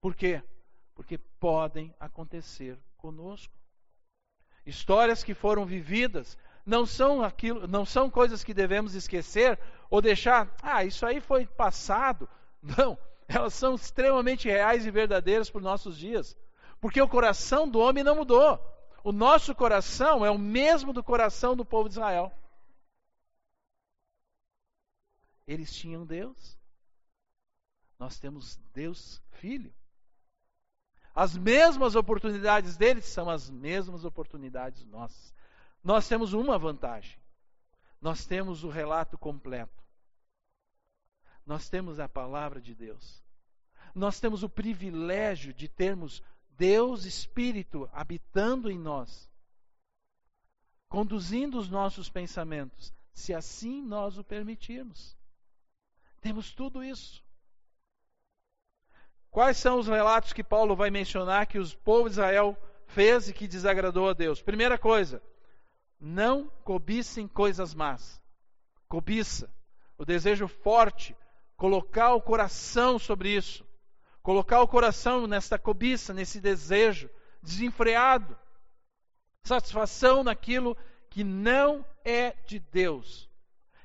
[0.00, 0.40] Por quê?
[0.94, 3.52] Porque podem acontecer conosco.
[4.64, 6.38] Histórias que foram vividas
[6.70, 9.58] não são aquilo, não são coisas que devemos esquecer
[9.90, 12.28] ou deixar, ah, isso aí foi passado.
[12.62, 16.36] Não, elas são extremamente reais e verdadeiras para os nossos dias.
[16.80, 18.58] Porque o coração do homem não mudou.
[19.02, 22.32] O nosso coração é o mesmo do coração do povo de Israel.
[25.46, 26.56] Eles tinham Deus.
[27.98, 29.74] Nós temos Deus Filho.
[31.12, 35.34] As mesmas oportunidades deles são as mesmas oportunidades nossas.
[35.82, 37.18] Nós temos uma vantagem.
[38.00, 39.82] Nós temos o relato completo.
[41.44, 43.22] Nós temos a palavra de Deus.
[43.94, 49.28] Nós temos o privilégio de termos Deus Espírito habitando em nós,
[50.88, 55.16] conduzindo os nossos pensamentos, se assim nós o permitirmos.
[56.20, 57.24] Temos tudo isso.
[59.30, 63.32] Quais são os relatos que Paulo vai mencionar que os povos de Israel fez e
[63.32, 64.42] que desagradou a Deus?
[64.42, 65.22] Primeira coisa,
[66.00, 68.20] não cobissem coisas más.
[68.88, 69.52] Cobiça,
[69.98, 71.14] o desejo forte,
[71.56, 73.66] colocar o coração sobre isso,
[74.22, 77.10] colocar o coração nesta cobiça, nesse desejo
[77.42, 78.36] desenfreado,
[79.44, 80.76] satisfação naquilo
[81.10, 83.28] que não é de Deus.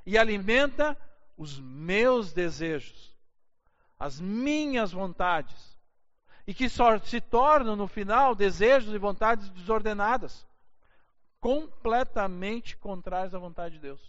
[0.05, 0.97] E alimenta
[1.37, 3.13] os meus desejos,
[3.99, 5.75] as minhas vontades,
[6.47, 10.45] e que só se tornam no final desejos e vontades desordenadas,
[11.45, 14.01] completamente contrários à vontade de Deus.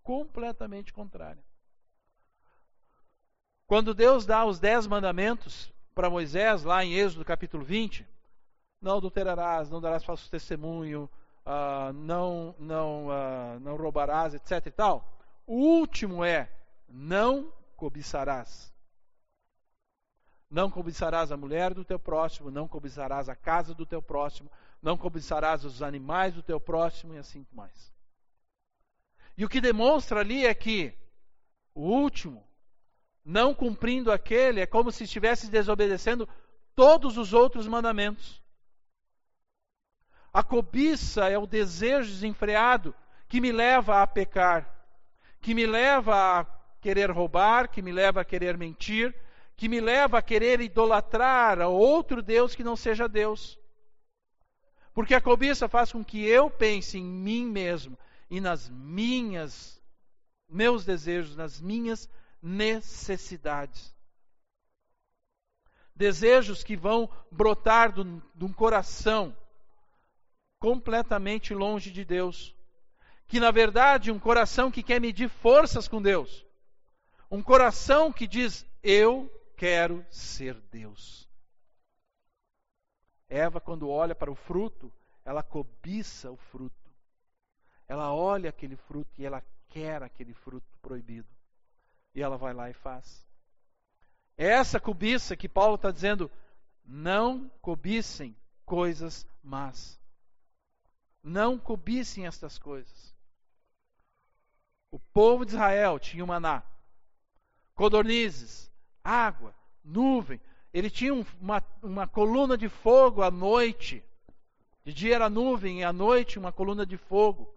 [0.00, 1.42] Completamente contrária.
[3.66, 8.06] Quando Deus dá os dez mandamentos para Moisés, lá em Êxodo capítulo 20,
[8.80, 11.10] não adulterarás, não darás falso testemunho,
[11.44, 14.64] uh, não, não, uh, não roubarás, etc.
[14.64, 15.18] e tal.
[15.48, 16.48] O último é
[16.88, 18.72] não cobiçarás.
[20.48, 24.48] Não cobiçarás a mulher do teu próximo, não cobiçarás a casa do teu próximo,
[24.84, 27.90] não cobiçarás os animais do teu próximo e assim mais.
[29.34, 30.92] E o que demonstra ali é que
[31.74, 32.46] o último,
[33.24, 36.28] não cumprindo aquele, é como se estivesse desobedecendo
[36.76, 38.42] todos os outros mandamentos.
[40.30, 42.94] A cobiça é o desejo desenfreado
[43.26, 44.68] que me leva a pecar,
[45.40, 46.44] que me leva a
[46.82, 49.14] querer roubar, que me leva a querer mentir,
[49.56, 53.58] que me leva a querer idolatrar a outro Deus que não seja Deus.
[54.94, 57.98] Porque a cobiça faz com que eu pense em mim mesmo
[58.30, 59.82] e nas minhas
[60.48, 62.08] meus desejos, nas minhas
[62.40, 63.92] necessidades.
[65.96, 69.36] Desejos que vão brotar de um coração
[70.58, 72.54] completamente longe de Deus,
[73.26, 76.46] que na verdade um coração que quer medir forças com Deus,
[77.30, 81.23] um coração que diz: Eu quero ser Deus.
[83.34, 84.92] Eva, quando olha para o fruto,
[85.24, 86.92] ela cobiça o fruto.
[87.88, 91.28] Ela olha aquele fruto e ela quer aquele fruto proibido.
[92.14, 93.26] E ela vai lá e faz.
[94.38, 96.30] É essa cobiça que Paulo está dizendo:
[96.84, 100.00] não cobicem coisas más.
[101.20, 103.14] Não cobicem estas coisas.
[104.92, 106.62] O povo de Israel tinha o maná,
[107.74, 108.70] codornizes,
[109.02, 110.40] água, nuvem.
[110.74, 114.02] Ele tinha uma, uma coluna de fogo à noite.
[114.84, 117.54] De dia era nuvem e à noite uma coluna de fogo.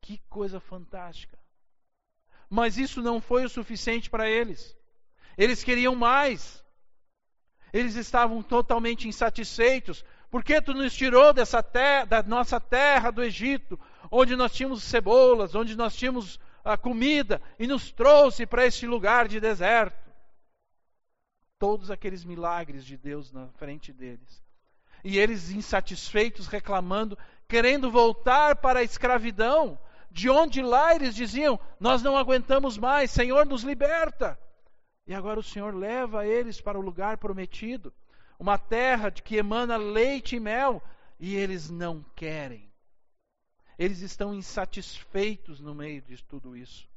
[0.00, 1.36] Que coisa fantástica.
[2.48, 4.76] Mas isso não foi o suficiente para eles.
[5.36, 6.64] Eles queriam mais.
[7.72, 10.04] Eles estavam totalmente insatisfeitos.
[10.30, 13.78] Por que tu nos tirou dessa terra, da nossa terra do Egito,
[14.12, 19.26] onde nós tínhamos cebolas, onde nós tínhamos a comida, e nos trouxe para este lugar
[19.26, 20.05] de deserto?
[21.58, 24.44] Todos aqueles milagres de Deus na frente deles.
[25.02, 27.16] E eles insatisfeitos, reclamando,
[27.48, 29.78] querendo voltar para a escravidão,
[30.10, 34.38] de onde lá eles diziam: Nós não aguentamos mais, Senhor, nos liberta.
[35.06, 37.92] E agora o Senhor leva eles para o lugar prometido,
[38.38, 40.82] uma terra de que emana leite e mel,
[41.18, 42.70] e eles não querem.
[43.78, 46.88] Eles estão insatisfeitos no meio de tudo isso,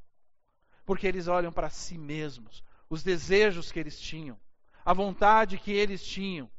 [0.85, 4.39] porque eles olham para si mesmos, os desejos que eles tinham,
[4.85, 6.49] a vontade que eles tinham,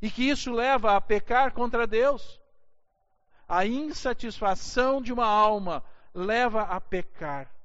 [0.00, 2.40] e que isso leva a pecar contra Deus.
[3.48, 7.56] A insatisfação de uma alma leva a pecar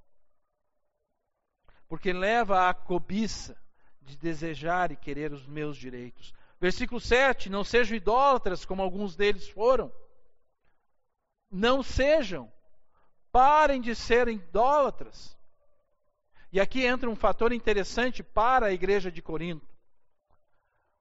[1.92, 3.62] porque leva à cobiça
[4.02, 6.34] de desejar e querer os meus direitos.
[6.58, 9.92] Versículo 7: Não sejam idólatras, como alguns deles foram.
[11.52, 12.50] Não sejam.
[13.30, 15.38] Parem de ser idólatras.
[16.52, 19.66] E aqui entra um fator interessante para a igreja de Corinto,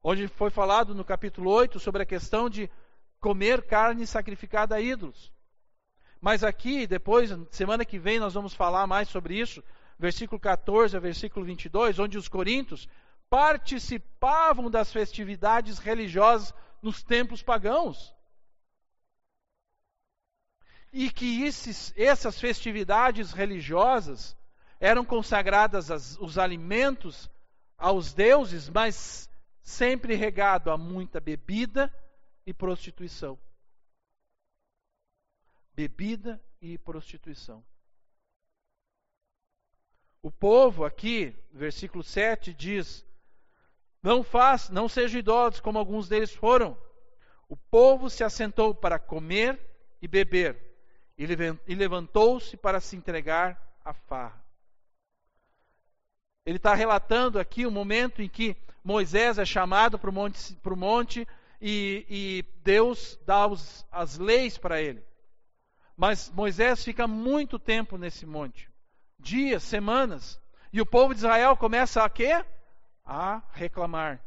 [0.02, 2.70] onde foi falado no capítulo 8 sobre a questão de
[3.18, 5.32] comer carne sacrificada a ídolos.
[6.20, 9.62] Mas aqui, depois, semana que vem, nós vamos falar mais sobre isso,
[9.98, 12.88] versículo 14 a versículo 22, onde os coríntios
[13.28, 18.14] participavam das festividades religiosas nos templos pagãos.
[20.92, 24.36] E que esses, essas festividades religiosas
[24.80, 27.30] eram consagradas os alimentos
[27.76, 29.28] aos deuses, mas
[29.62, 31.94] sempre regado a muita bebida
[32.46, 33.38] e prostituição.
[35.74, 37.62] Bebida e prostituição.
[40.22, 43.06] O povo aqui, versículo 7 diz:
[44.02, 46.76] Não faz, não sejam idólatras como alguns deles foram.
[47.48, 49.58] O povo se assentou para comer
[50.00, 50.56] e beber,
[51.16, 54.49] e levantou-se para se entregar à farra.
[56.44, 60.74] Ele está relatando aqui o momento em que Moisés é chamado para o monte, para
[60.74, 61.26] o monte
[61.60, 65.04] e, e Deus dá os, as leis para ele.
[65.96, 68.70] Mas Moisés fica muito tempo nesse monte
[69.20, 70.40] dias, semanas,
[70.72, 72.44] e o povo de Israel começa a quê?
[73.04, 74.20] A reclamar,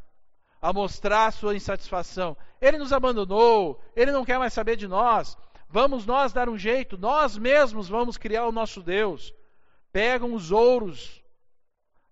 [0.62, 2.38] a mostrar sua insatisfação.
[2.62, 5.38] Ele nos abandonou, ele não quer mais saber de nós.
[5.70, 9.34] Vamos nós dar um jeito, nós mesmos vamos criar o nosso Deus.
[9.92, 11.23] Pegam os ouros,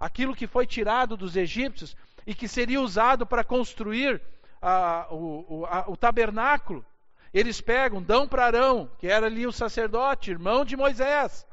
[0.01, 4.19] aquilo que foi tirado dos egípcios e que seria usado para construir
[4.59, 6.83] a, o, a, o tabernáculo.
[7.31, 11.45] Eles pegam, dão para Arão, que era ali o sacerdote, irmão de Moisés.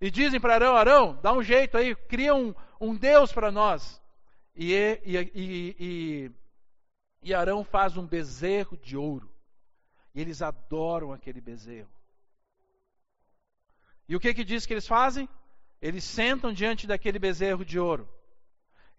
[0.00, 4.02] E dizem para Arão: Arão, dá um jeito aí, cria um, um Deus para nós.
[4.54, 6.30] E, e, e,
[7.22, 9.32] e, Arão faz um bezerro de ouro.
[10.12, 11.88] E eles adoram aquele bezerro.
[14.08, 15.28] E o que que diz que eles fazem?
[15.82, 18.08] Eles sentam diante daquele bezerro de ouro.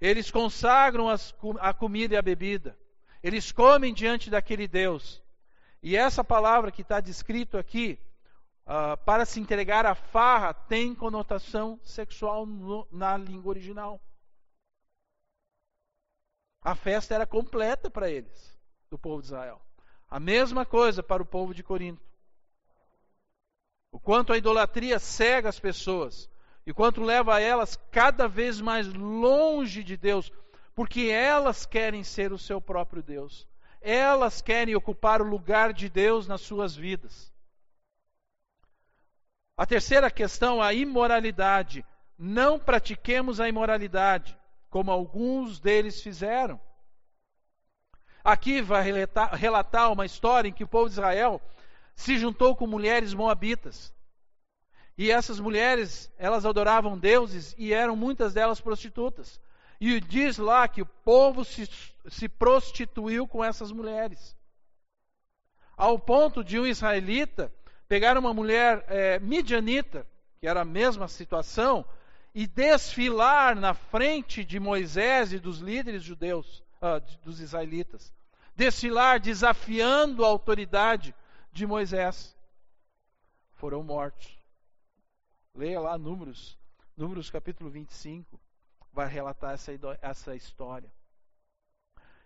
[0.02, 2.78] Eles consagram as, a comida e a bebida.
[3.24, 5.24] Eles comem diante daquele Deus.
[5.82, 7.98] E essa palavra que está descrito aqui
[8.66, 14.02] uh, para se entregar à farra tem conotação sexual no, na língua original.
[16.62, 19.62] A festa era completa para eles, do povo de Israel.
[20.10, 22.04] A mesma coisa para o povo de Corinto.
[23.90, 26.30] O quanto a idolatria cega as pessoas
[26.66, 30.32] e quanto leva elas cada vez mais longe de Deus,
[30.76, 33.48] porque elas querem ser o seu próprio Deus.
[33.82, 37.34] Elas querem ocupar o lugar de Deus nas suas vidas.
[39.58, 41.86] A terceira questão, a imoralidade.
[42.18, 44.38] Não pratiquemos a imoralidade,
[44.70, 46.60] como alguns deles fizeram.
[48.24, 48.84] Aqui vai
[49.34, 51.42] relatar, uma história em que o povo de Israel
[51.96, 53.94] se juntou com mulheres moabitas.
[54.98, 59.40] E essas mulheres, elas adoravam deuses e eram muitas delas prostitutas.
[59.80, 61.68] E diz lá que o povo se,
[62.08, 64.36] se prostituiu com essas mulheres.
[65.76, 67.52] Ao ponto de um israelita
[67.88, 70.08] pegar uma mulher é, midianita,
[70.40, 71.86] que era a mesma situação,
[72.34, 78.14] e desfilar na frente de Moisés e dos líderes judeus, uh, dos israelitas.
[78.56, 81.14] Desfilar desafiando a autoridade
[81.52, 82.36] de Moisés.
[83.54, 84.43] Foram mortos.
[85.56, 86.58] Leia lá Números,
[86.98, 88.40] Números capítulo 25,
[88.92, 90.92] vai relatar essa, essa história.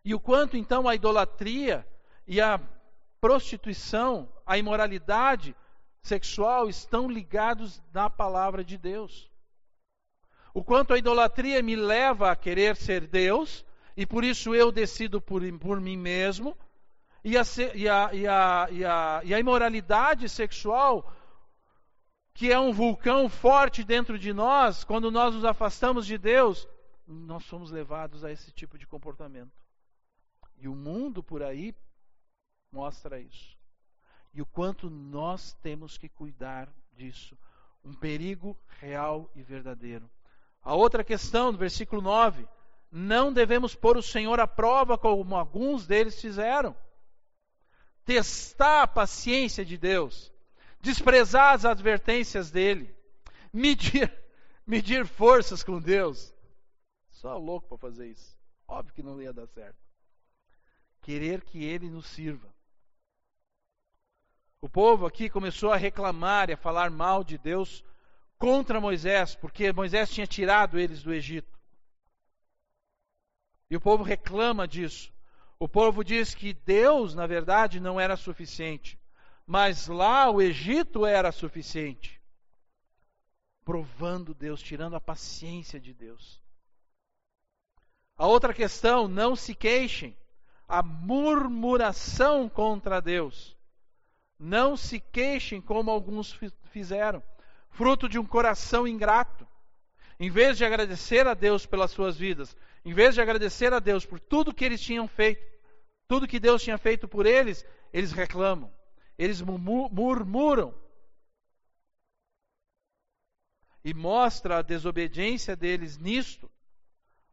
[0.03, 1.85] E o quanto então a idolatria
[2.25, 2.57] e a
[3.19, 5.53] prostituição, a imoralidade
[6.01, 9.29] sexual estão ligados na palavra de Deus.
[10.53, 13.65] O quanto a idolatria me leva a querer ser Deus,
[13.97, 16.57] e por isso eu decido por, por mim mesmo,
[17.25, 17.41] e a,
[17.75, 21.13] e, a, e, a, e, a, a imoralidade sexual
[22.38, 26.67] que é um vulcão forte dentro de nós, quando nós nos afastamos de Deus,
[27.08, 29.52] nós somos levados a esse tipo de comportamento.
[30.60, 31.73] E o mundo por aí
[32.71, 33.58] mostra isso.
[34.36, 37.36] E o quanto nós temos que cuidar disso.
[37.84, 40.08] Um perigo real e verdadeiro.
[40.62, 42.47] A outra questão, no versículo 9:
[42.91, 46.76] não devemos pôr o Senhor à prova como alguns deles fizeram.
[48.06, 50.32] Testar a paciência de Deus
[50.81, 52.93] desprezar as advertências dele,
[53.51, 54.11] medir,
[54.65, 56.33] medir forças com Deus.
[57.09, 58.37] Só louco para fazer isso.
[58.67, 59.77] Óbvio que não ia dar certo.
[61.01, 62.53] Querer que ele nos sirva.
[64.59, 67.83] O povo aqui começou a reclamar e a falar mal de Deus
[68.37, 71.57] contra Moisés, porque Moisés tinha tirado eles do Egito.
[73.69, 75.13] E o povo reclama disso.
[75.59, 78.99] O povo diz que Deus, na verdade, não era suficiente
[79.47, 82.21] mas lá o Egito era suficiente.
[83.63, 86.41] Provando Deus, tirando a paciência de Deus.
[88.17, 90.17] A outra questão, não se queixem.
[90.67, 93.55] A murmuração contra Deus.
[94.38, 97.23] Não se queixem como alguns fizeram,
[97.69, 99.47] fruto de um coração ingrato.
[100.19, 104.05] Em vez de agradecer a Deus pelas suas vidas, em vez de agradecer a Deus
[104.05, 105.41] por tudo que eles tinham feito,
[106.07, 108.76] tudo que Deus tinha feito por eles, eles reclamam.
[109.17, 110.73] Eles murmuram.
[113.84, 116.51] E mostra a desobediência deles nisto,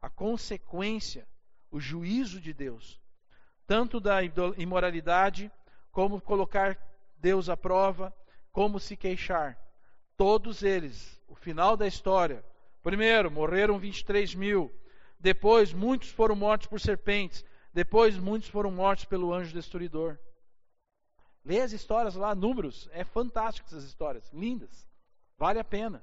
[0.00, 1.26] a consequência,
[1.70, 3.00] o juízo de Deus,
[3.66, 4.20] tanto da
[4.56, 5.50] imoralidade,
[5.90, 6.78] como colocar
[7.16, 8.14] Deus à prova,
[8.52, 9.58] como se queixar.
[10.16, 12.44] Todos eles, o final da história.
[12.82, 14.72] Primeiro, morreram 23 mil.
[15.18, 17.44] Depois, muitos foram mortos por serpentes.
[17.72, 20.18] Depois, muitos foram mortos pelo anjo destruidor.
[21.44, 22.88] Lê as histórias lá, números.
[22.92, 24.86] É fantástico essas histórias, lindas.
[25.36, 26.02] Vale a pena.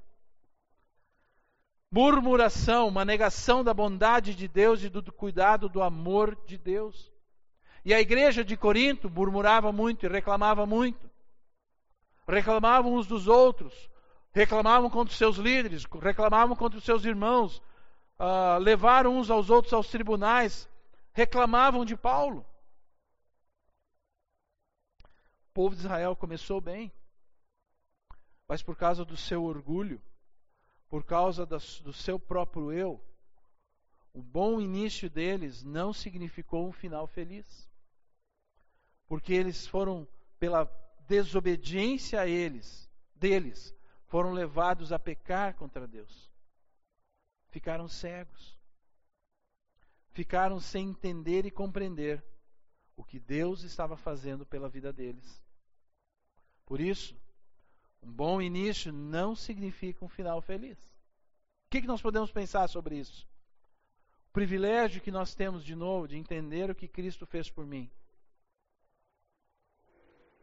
[1.92, 7.12] Murmuração, uma negação da bondade de Deus e do cuidado do amor de Deus.
[7.84, 11.10] E a igreja de Corinto murmurava muito e reclamava muito.
[12.28, 13.74] Reclamavam uns dos outros,
[14.32, 17.58] reclamavam contra os seus líderes, reclamavam contra os seus irmãos,
[18.20, 20.70] uh, levaram uns aos outros aos tribunais,
[21.12, 22.46] reclamavam de Paulo.
[25.52, 26.90] O povo de Israel começou bem,
[28.48, 30.02] mas por causa do seu orgulho,
[30.88, 33.04] por causa do seu próprio eu,
[34.14, 37.70] o bom início deles não significou um final feliz.
[39.08, 40.08] Porque eles foram,
[40.40, 40.64] pela
[41.06, 46.32] desobediência a eles, deles, foram levados a pecar contra Deus.
[47.50, 48.58] Ficaram cegos.
[50.12, 52.24] Ficaram sem entender e compreender
[52.96, 55.41] o que Deus estava fazendo pela vida deles.
[56.72, 57.14] Por isso,
[58.02, 60.78] um bom início não significa um final feliz.
[60.78, 63.28] O que, que nós podemos pensar sobre isso?
[64.30, 67.92] O privilégio que nós temos de novo de entender o que Cristo fez por mim.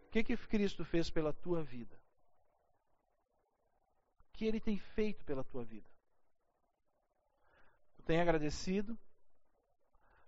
[0.05, 1.99] O que, que Cristo fez pela tua vida?
[4.29, 5.89] O que Ele tem feito pela tua vida?
[7.97, 8.99] Tu tem agradecido?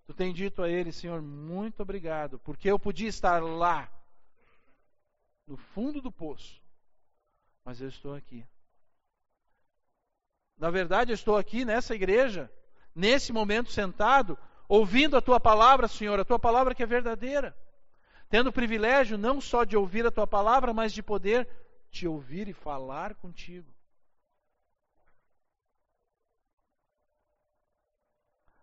[0.06, 3.92] Tu tem dito a ele, Senhor, muito obrigado, porque eu podia estar lá,
[5.50, 6.62] no fundo do poço,
[7.64, 8.46] mas eu estou aqui.
[10.56, 12.48] Na verdade, eu estou aqui nessa igreja,
[12.94, 14.38] nesse momento sentado,
[14.68, 17.56] ouvindo a tua palavra, Senhor, a tua palavra que é verdadeira.
[18.28, 21.48] Tendo o privilégio não só de ouvir a tua palavra, mas de poder
[21.90, 23.74] te ouvir e falar contigo.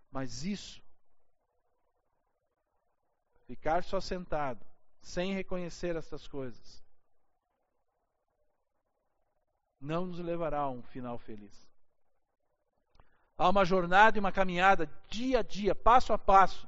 [0.10, 0.82] Mas isso
[3.48, 4.60] Ficar só sentado,
[5.08, 6.84] sem reconhecer essas coisas,
[9.80, 11.66] não nos levará a um final feliz.
[13.38, 16.68] Há uma jornada e uma caminhada dia a dia, passo a passo,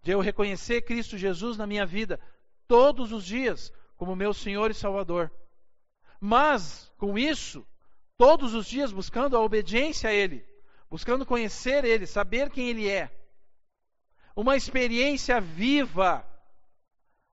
[0.00, 2.20] de eu reconhecer Cristo Jesus na minha vida
[2.68, 5.32] todos os dias como meu Senhor e Salvador.
[6.20, 7.66] Mas, com isso,
[8.16, 10.46] todos os dias buscando a obediência a Ele,
[10.88, 13.10] buscando conhecer Ele, saber quem Ele é.
[14.36, 16.24] Uma experiência viva.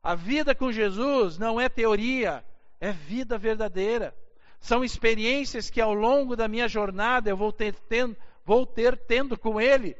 [0.02, 2.46] A vida com Jesus não é teoria,
[2.80, 4.16] é vida verdadeira.
[4.60, 9.38] São experiências que ao longo da minha jornada eu vou ter tendo, vou ter tendo
[9.38, 9.96] com Ele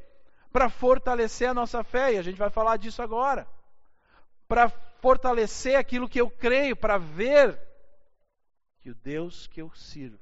[0.52, 3.48] para fortalecer a nossa fé, e a gente vai falar disso agora.
[4.48, 4.70] Para
[5.00, 7.60] fortalecer aquilo que eu creio, para ver
[8.80, 10.18] que o Deus que eu sirvo,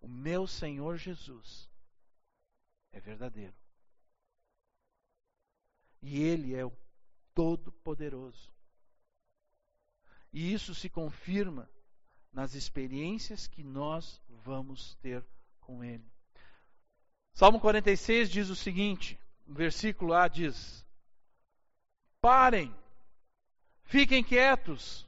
[0.00, 1.70] o meu Senhor Jesus,
[2.92, 3.54] é verdadeiro.
[6.02, 6.72] E Ele é o
[7.34, 8.52] Todo-Poderoso.
[10.32, 11.70] E isso se confirma
[12.32, 15.24] nas experiências que nós vamos ter
[15.60, 16.04] com Ele.
[17.32, 20.84] Salmo 46 diz o seguinte: o versículo A diz:
[22.20, 22.74] Parem,
[23.82, 25.06] fiquem quietos,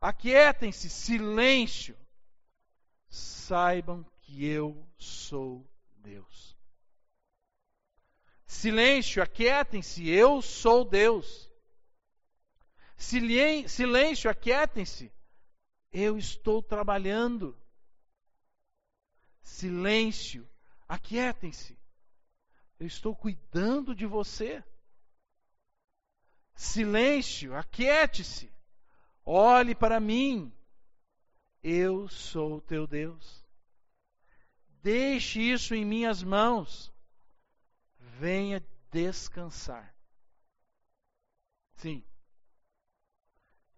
[0.00, 1.96] aquietem-se, silêncio,
[3.08, 5.66] saibam que eu sou
[5.96, 6.59] Deus.
[8.60, 11.50] Silêncio, aquietem-se, eu sou Deus.
[12.94, 15.10] Silêncio, aquietem-se,
[15.90, 17.56] eu estou trabalhando.
[19.40, 20.46] Silêncio,
[20.86, 21.74] aquietem-se,
[22.78, 24.62] eu estou cuidando de você.
[26.54, 28.52] Silêncio, aquiete-se,
[29.24, 30.52] olhe para mim,
[31.62, 33.42] eu sou teu Deus.
[34.82, 36.92] Deixe isso em minhas mãos
[38.20, 39.94] venha descansar.
[41.76, 42.04] Sim.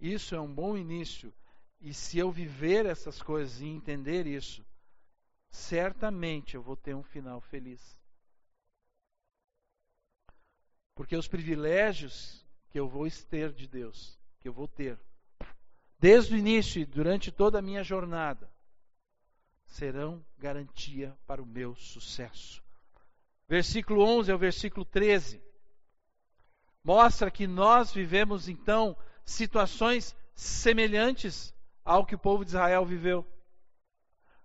[0.01, 1.32] Isso é um bom início.
[1.80, 4.66] E se eu viver essas coisas e entender isso,
[5.49, 7.97] certamente eu vou ter um final feliz.
[10.97, 14.99] Porque os privilégios que eu vou ter de Deus, que eu vou ter,
[16.01, 18.51] desde o início e durante toda a minha jornada,
[19.66, 22.62] serão garantia para o meu sucesso
[23.53, 25.39] versículo 11 ao versículo 13,
[26.83, 28.97] mostra que nós vivemos então
[29.27, 33.27] situações semelhantes ao que o povo de Israel viveu.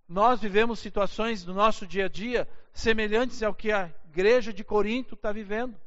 [0.10, 5.16] Nós vivemos situações no nosso dia a dia semelhantes ao que a igreja de Corinto
[5.16, 5.80] está vivendo.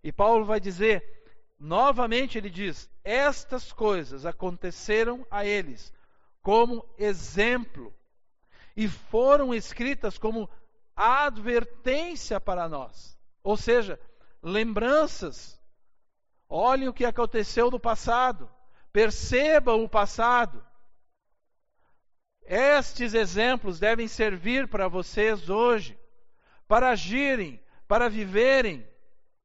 [0.00, 1.02] E Paulo vai dizer,
[1.58, 5.92] novamente ele diz: estas coisas aconteceram a eles
[6.42, 7.92] como exemplo
[8.76, 10.48] e foram escritas como
[10.96, 13.18] advertência para nós.
[13.42, 14.00] Ou seja,
[14.42, 15.60] lembranças.
[16.48, 18.50] Olhem o que aconteceu no passado.
[18.92, 20.64] Percebam o passado.
[22.42, 25.98] Estes exemplos devem servir para vocês hoje,
[26.68, 28.88] para agirem, para viverem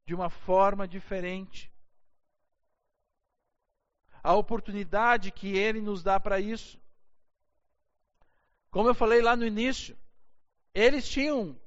[0.06, 1.70] de uma forma diferente.
[4.22, 6.80] A oportunidade que Ele nos dá para isso.
[8.70, 9.98] Como eu falei lá no início,
[10.74, 11.58] eles tinham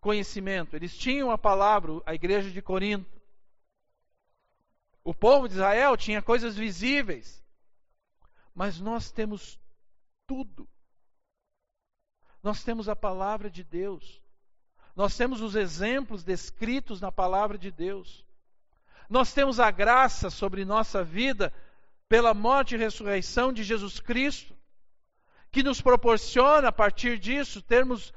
[0.00, 3.20] conhecimento, eles tinham a palavra, a igreja de Corinto.
[5.04, 7.42] O povo de Israel tinha coisas visíveis,
[8.54, 9.58] mas nós temos
[10.26, 10.68] tudo.
[12.42, 14.22] Nós temos a palavra de Deus.
[14.94, 18.26] Nós temos os exemplos descritos na palavra de Deus.
[19.08, 21.52] Nós temos a graça sobre nossa vida
[22.08, 24.54] pela morte e ressurreição de Jesus Cristo,
[25.50, 28.12] que nos proporciona, a partir disso, termos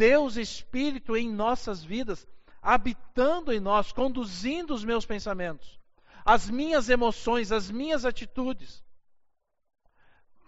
[0.00, 2.26] Deus Espírito em nossas vidas,
[2.62, 5.78] habitando em nós, conduzindo os meus pensamentos,
[6.24, 8.82] as minhas emoções, as minhas atitudes.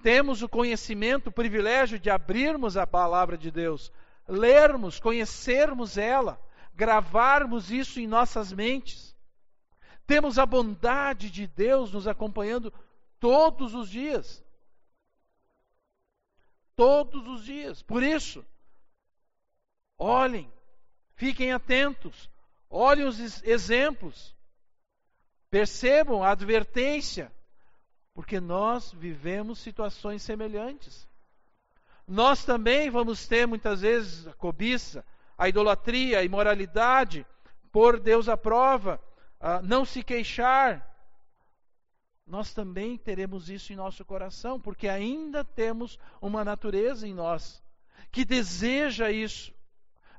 [0.02, 3.92] Temos o conhecimento, o privilégio de abrirmos a palavra de Deus,
[4.26, 6.40] lermos, conhecermos ela,
[6.74, 9.14] gravarmos isso em nossas mentes.
[10.06, 12.72] Temos a bondade de Deus nos acompanhando
[13.20, 14.42] todos os dias.
[16.74, 17.82] Todos os dias.
[17.82, 18.42] Por isso,
[20.04, 20.52] Olhem,
[21.14, 22.28] fiquem atentos,
[22.68, 24.34] olhem os exemplos,
[25.48, 27.30] percebam a advertência,
[28.12, 31.08] porque nós vivemos situações semelhantes.
[32.04, 35.06] Nós também vamos ter muitas vezes a cobiça,
[35.38, 37.24] a idolatria, a imoralidade,
[37.70, 39.00] pôr Deus à prova,
[39.62, 40.84] não se queixar.
[42.26, 47.62] Nós também teremos isso em nosso coração, porque ainda temos uma natureza em nós
[48.10, 49.54] que deseja isso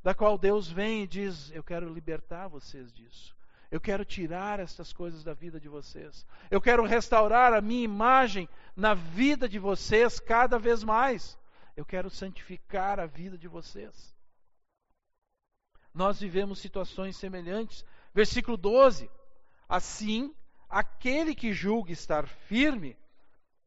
[0.03, 3.35] da qual Deus vem e diz: Eu quero libertar vocês disso.
[3.71, 6.27] Eu quero tirar essas coisas da vida de vocês.
[6.51, 11.39] Eu quero restaurar a minha imagem na vida de vocês cada vez mais.
[11.75, 14.13] Eu quero santificar a vida de vocês.
[15.91, 17.83] Nós vivemos situações semelhantes.
[18.13, 19.09] Versículo 12.
[19.67, 20.35] Assim,
[20.69, 22.95] aquele que julga estar firme,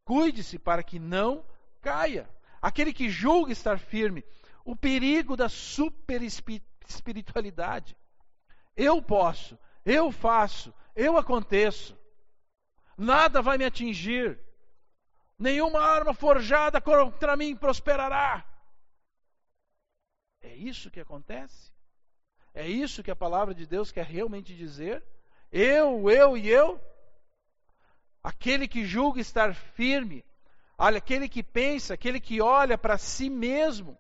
[0.05, 1.45] cuide-se para que não
[1.80, 2.28] caia.
[2.62, 4.24] Aquele que julga estar firme,
[4.67, 7.97] o perigo da super espiritualidade.
[8.77, 11.97] Eu posso, eu faço, eu aconteço.
[12.99, 14.39] Nada vai me atingir.
[15.39, 18.45] Nenhuma arma forjada contra mim prosperará.
[20.43, 21.73] É isso que acontece?
[22.53, 25.01] É isso que a palavra de Deus quer realmente dizer?
[25.53, 26.81] Eu, eu e eu?
[28.21, 30.25] Aquele que julga estar firme,
[30.77, 33.97] aquele que pensa, aquele que olha para si mesmo,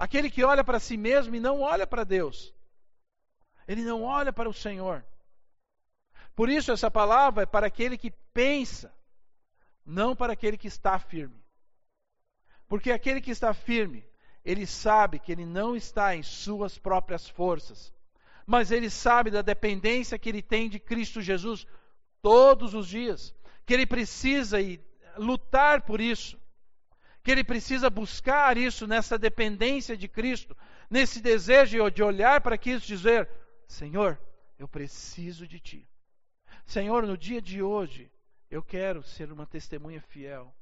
[0.00, 2.54] aquele que olha para si mesmo e não olha para Deus,
[3.68, 5.04] ele não olha para o Senhor.
[6.34, 8.90] Por isso, essa palavra é para aquele que pensa,
[9.84, 11.44] não para aquele que está firme.
[12.66, 14.02] Porque aquele que está firme,
[14.42, 17.92] ele sabe que ele não está em suas próprias forças,
[18.46, 21.66] mas ele sabe da dependência que ele tem de Cristo Jesus
[22.22, 23.34] todos os dias,
[23.66, 24.82] que ele precisa ir,
[25.18, 26.39] lutar por isso,
[27.22, 30.56] que ele precisa buscar isso nessa dependência de Cristo,
[30.88, 33.28] nesse desejo de olhar para Cristo e dizer:
[33.66, 34.20] Senhor,
[34.58, 35.88] eu preciso de Ti.
[36.66, 38.10] Senhor, no dia de hoje,
[38.50, 40.54] eu quero ser uma testemunha fiel.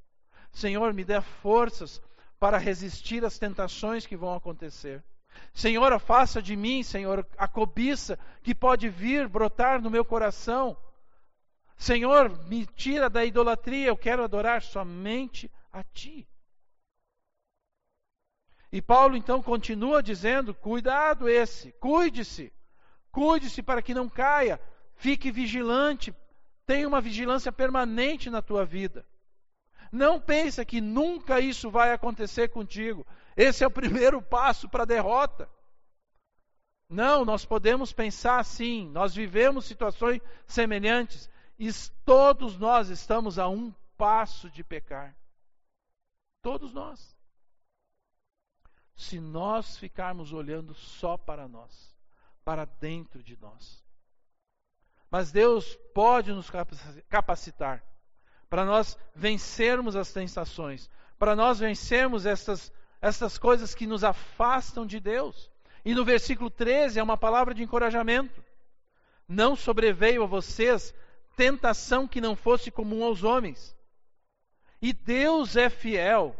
[0.51, 2.01] Senhor, me dê forças
[2.39, 5.03] para resistir às tentações que vão acontecer.
[5.53, 10.77] Senhor, afasta de mim, Senhor, a cobiça que pode vir brotar no meu coração.
[11.75, 16.27] Senhor, me tira da idolatria, eu quero adorar somente a Ti.
[18.71, 22.53] E Paulo então continua dizendo: cuidado esse, cuide-se,
[23.11, 24.59] cuide-se para que não caia,
[24.95, 26.13] fique vigilante,
[26.65, 29.05] tenha uma vigilância permanente na tua vida.
[29.91, 33.05] Não pensa que nunca isso vai acontecer contigo.
[33.35, 35.49] Esse é o primeiro passo para a derrota.
[36.87, 41.69] Não, nós podemos pensar assim, nós vivemos situações semelhantes e
[42.03, 45.15] todos nós estamos a um passo de pecar.
[46.41, 47.18] Todos nós.
[48.99, 51.95] Se nós ficarmos olhando só para nós,
[52.43, 53.81] para dentro de nós.
[55.09, 56.51] Mas Deus pode nos
[57.07, 57.81] capacitar
[58.49, 64.99] para nós vencermos as tentações, para nós vencermos essas, essas coisas que nos afastam de
[64.99, 65.49] Deus.
[65.85, 68.43] E no versículo 13 é uma palavra de encorajamento.
[69.25, 70.93] Não sobreveio a vocês
[71.37, 73.73] tentação que não fosse comum aos homens.
[74.81, 76.35] E Deus é fiel.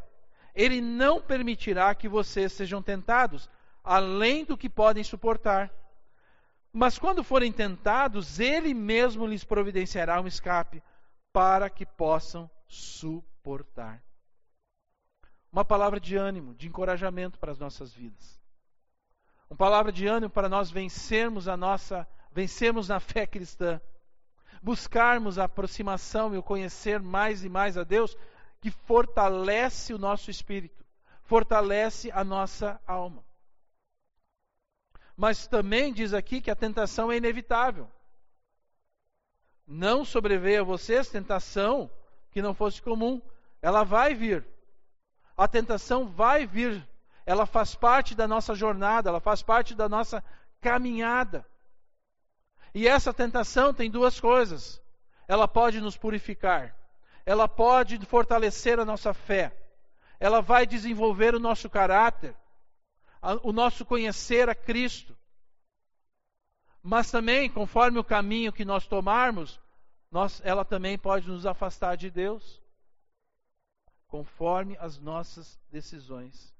[0.60, 3.50] Ele não permitirá que vocês sejam tentados
[3.82, 5.72] além do que podem suportar.
[6.74, 10.84] Mas quando forem tentados, ele mesmo lhes providenciará um escape
[11.32, 14.04] para que possam suportar.
[15.50, 18.38] Uma palavra de ânimo, de encorajamento para as nossas vidas.
[19.50, 23.80] Uma palavra de ânimo para nós vencermos a nossa, vencermos na fé cristã.
[24.62, 28.18] Buscarmos a aproximação e o conhecer mais e mais a Deus,
[28.62, 30.86] que fortalece o nosso espírito,
[31.24, 33.24] fortalece a nossa alma.
[35.16, 37.90] Mas também diz aqui que a tentação é inevitável.
[39.68, 41.92] Não sobreveio a vocês tentação
[42.32, 43.22] que não fosse comum.
[43.62, 44.46] Ela vai vir.
[45.38, 46.88] A tentação vai vir.
[47.26, 50.24] Ela faz parte da nossa jornada, ela faz parte da nossa
[50.62, 51.46] caminhada.
[52.74, 54.82] E essa tentação tem duas coisas.
[55.28, 56.76] Ela pode nos purificar,
[57.30, 59.56] ela pode fortalecer a nossa fé,
[60.20, 62.36] ela vai desenvolver o nosso caráter,
[63.44, 65.16] o nosso conhecer a Cristo.
[66.82, 69.60] Mas também, conforme o caminho que nós tomarmos,
[70.10, 72.60] nós, ela também pode nos afastar de Deus,
[74.08, 76.52] conforme as nossas decisões.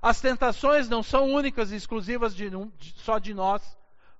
[0.00, 3.76] As tentações não são únicas e exclusivas de, de, só de nós.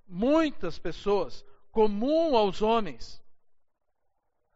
[0.07, 3.21] Muitas pessoas, comum aos homens.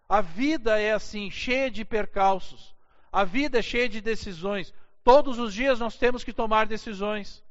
[0.08, 2.74] A vida é assim, cheia de percalços.
[3.12, 4.72] A vida é cheia de decisões.
[5.02, 7.42] Todos os dias nós temos que tomar decisões.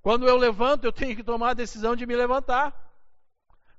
[0.00, 2.78] Quando eu levanto, eu tenho que tomar a decisão de me levantar.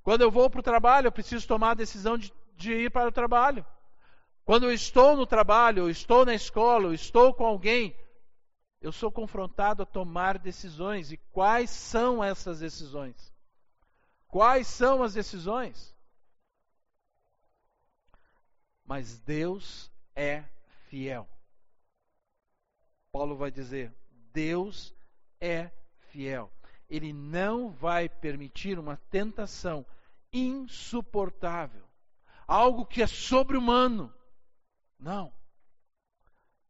[0.02, 3.08] Quando eu vou para o trabalho, eu preciso tomar a decisão de, de ir para
[3.08, 3.66] o trabalho.
[4.44, 7.96] Quando eu estou no trabalho, eu estou na escola, eu estou com alguém,
[8.80, 11.10] eu sou confrontado a tomar decisões.
[11.10, 13.34] E quais são essas decisões?
[14.28, 15.95] Quais são as decisões?
[18.86, 20.44] Mas Deus é
[20.88, 21.28] fiel.
[23.10, 23.92] Paulo vai dizer:
[24.32, 24.94] Deus
[25.40, 25.70] é
[26.10, 26.50] fiel.
[26.88, 29.84] Ele não vai permitir uma tentação
[30.32, 31.82] insuportável,
[32.46, 34.12] algo que é sobre-humano.
[34.98, 35.32] Não.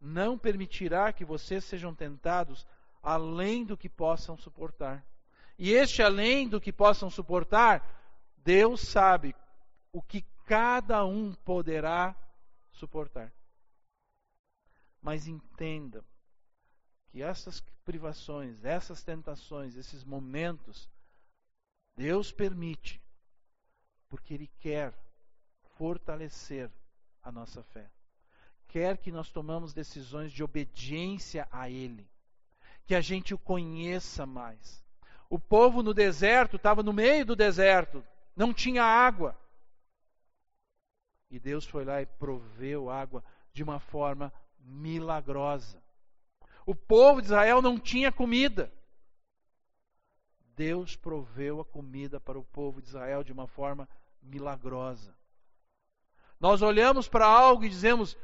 [0.00, 2.66] não permitirá que vocês sejam tentados
[3.02, 5.04] além do que possam suportar.
[5.58, 7.84] E este além do que possam suportar,
[8.38, 9.34] Deus sabe
[9.92, 12.16] o que cada um poderá
[12.70, 13.32] suportar.
[15.02, 16.04] Mas entenda
[17.08, 20.88] que essas privações, essas tentações, esses momentos,
[21.96, 23.02] Deus permite,
[24.08, 24.94] porque Ele quer
[25.76, 26.70] fortalecer
[27.22, 27.90] a nossa fé.
[28.68, 32.08] Quer que nós tomamos decisões de obediência a Ele,
[32.86, 34.84] que a gente o conheça mais.
[35.28, 38.04] O povo no deserto estava no meio do deserto,
[38.36, 39.36] não tinha água.
[41.30, 43.22] E Deus foi lá e proveu água
[43.52, 45.82] de uma forma milagrosa.
[46.64, 48.72] O povo de Israel não tinha comida.
[50.54, 53.88] Deus proveu a comida para o povo de Israel de uma forma
[54.22, 55.14] milagrosa.
[56.40, 58.16] Nós olhamos para algo e dizemos: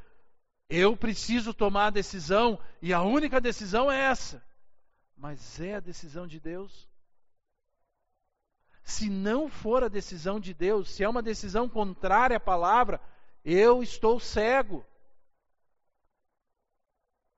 [0.68, 4.42] eu preciso tomar a decisão, e a única decisão é essa.
[5.14, 6.88] Mas é a decisão de Deus?
[8.82, 13.00] Se não for a decisão de Deus, se é uma decisão contrária à palavra,
[13.44, 14.84] eu estou cego.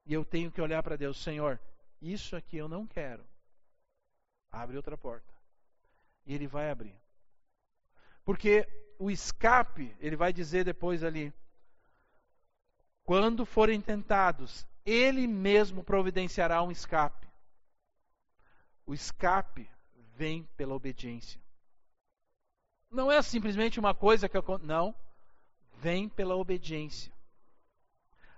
[0.07, 1.61] E eu tenho que olhar para Deus, Senhor,
[2.01, 3.25] isso aqui eu não quero.
[4.51, 5.33] Abre outra porta.
[6.27, 6.97] E ele vai abrir.
[8.25, 8.67] Porque
[8.99, 11.33] o escape, ele vai dizer depois ali,
[13.05, 17.27] quando forem tentados, ele mesmo providenciará um escape.
[18.87, 19.69] O escape
[20.17, 21.41] vem pela obediência.
[22.91, 24.45] Não é simplesmente uma coisa que eu.
[24.62, 24.95] Não.
[25.79, 27.12] Vem pela obediência.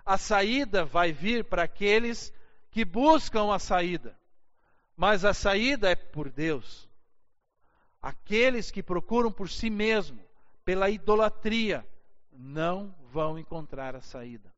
[0.04, 2.32] A saída vai vir para aqueles
[2.70, 4.18] que buscam a saída.
[4.96, 6.88] Mas a saída é por Deus.
[8.00, 10.18] Aqueles que procuram por si mesmo,
[10.64, 11.86] pela idolatria,
[12.32, 14.52] não vão encontrar a saída.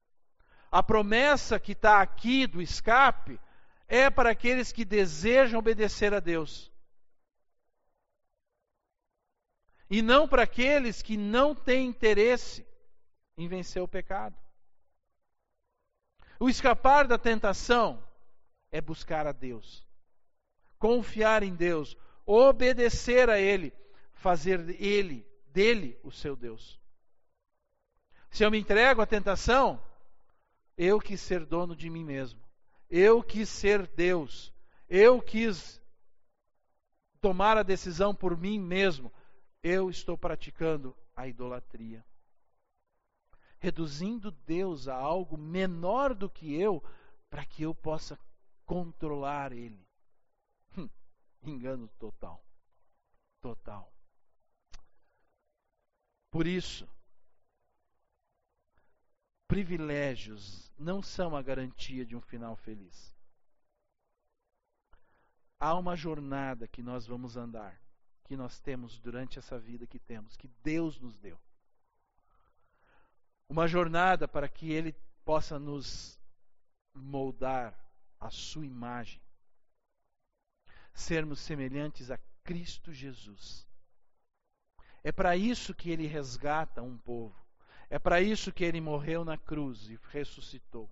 [0.70, 3.40] A promessa que está aqui do escape
[3.88, 6.70] é para aqueles que desejam obedecer a Deus.
[9.90, 12.66] E não para aqueles que não têm interesse
[13.36, 14.36] em vencer o pecado.
[16.38, 18.02] O escapar da tentação
[18.70, 19.86] é buscar a Deus,
[20.78, 23.72] confiar em Deus, obedecer a Ele,
[24.12, 26.78] fazer Ele, dele, o seu Deus.
[28.30, 29.82] Se eu me entrego à tentação,
[30.76, 32.40] eu quis ser dono de mim mesmo.
[32.90, 34.52] Eu quis ser Deus.
[34.88, 35.80] Eu quis
[37.20, 39.12] tomar a decisão por mim mesmo
[39.68, 42.04] eu estou praticando a idolatria.
[43.58, 46.82] Reduzindo Deus a algo menor do que eu,
[47.28, 48.18] para que eu possa
[48.64, 49.86] controlar Ele.
[50.76, 50.88] Hum,
[51.42, 52.42] engano total.
[53.42, 53.92] Total.
[56.30, 56.88] Por isso,
[59.46, 63.14] privilégios não são a garantia de um final feliz.
[65.60, 67.78] Há uma jornada que nós vamos andar
[68.28, 71.40] que nós temos durante essa vida que temos, que Deus nos deu.
[73.48, 76.20] Uma jornada para que Ele possa nos
[76.94, 77.74] moldar
[78.20, 79.18] a Sua imagem,
[80.92, 83.66] sermos semelhantes a Cristo Jesus.
[85.02, 87.34] É para isso que Ele resgata um povo.
[87.88, 90.90] É para isso que Ele morreu na cruz e ressuscitou.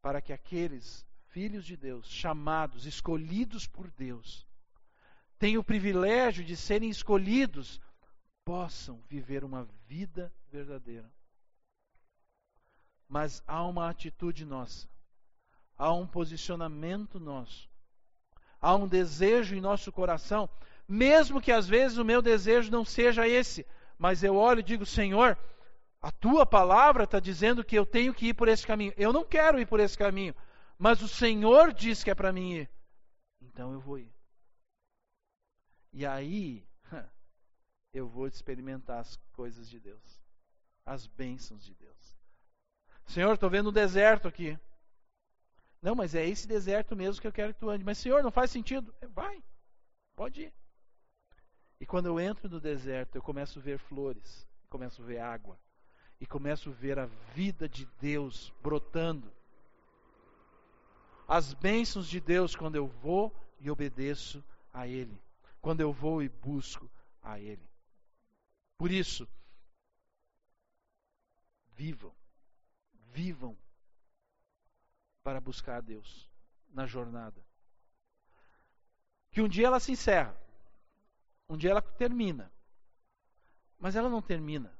[0.00, 4.44] Para que aqueles filhos de Deus, chamados, escolhidos por Deus,
[5.42, 7.80] têm o privilégio de serem escolhidos,
[8.44, 11.10] possam viver uma vida verdadeira.
[13.08, 14.86] Mas há uma atitude nossa,
[15.76, 17.68] há um posicionamento nosso,
[18.60, 20.48] há um desejo em nosso coração,
[20.86, 23.66] mesmo que às vezes o meu desejo não seja esse,
[23.98, 25.36] mas eu olho e digo: Senhor,
[26.00, 28.94] a tua palavra está dizendo que eu tenho que ir por esse caminho.
[28.96, 30.36] Eu não quero ir por esse caminho,
[30.78, 32.70] mas o Senhor diz que é para mim ir.
[33.40, 34.21] Então eu vou ir.
[35.92, 36.66] E aí
[37.92, 40.20] eu vou experimentar as coisas de Deus,
[40.86, 42.16] as bênçãos de Deus.
[43.06, 44.58] Senhor, estou vendo um deserto aqui.
[45.82, 47.84] Não, mas é esse deserto mesmo que eu quero que tu ande.
[47.84, 48.94] Mas, Senhor, não faz sentido.
[49.00, 49.42] É, vai,
[50.14, 50.52] pode ir.
[51.80, 55.58] E quando eu entro no deserto, eu começo a ver flores, começo a ver água,
[56.20, 59.30] e começo a ver a vida de Deus brotando.
[61.26, 65.20] As bênçãos de Deus quando eu vou e obedeço a Ele
[65.62, 66.90] quando eu vou e busco
[67.22, 67.70] a Ele.
[68.76, 69.28] Por isso,
[71.72, 72.12] vivam,
[73.12, 73.56] vivam
[75.22, 76.28] para buscar a Deus
[76.68, 77.40] na jornada.
[79.30, 80.36] Que um dia ela se encerra,
[81.48, 82.52] um dia ela termina,
[83.78, 84.76] mas ela não termina,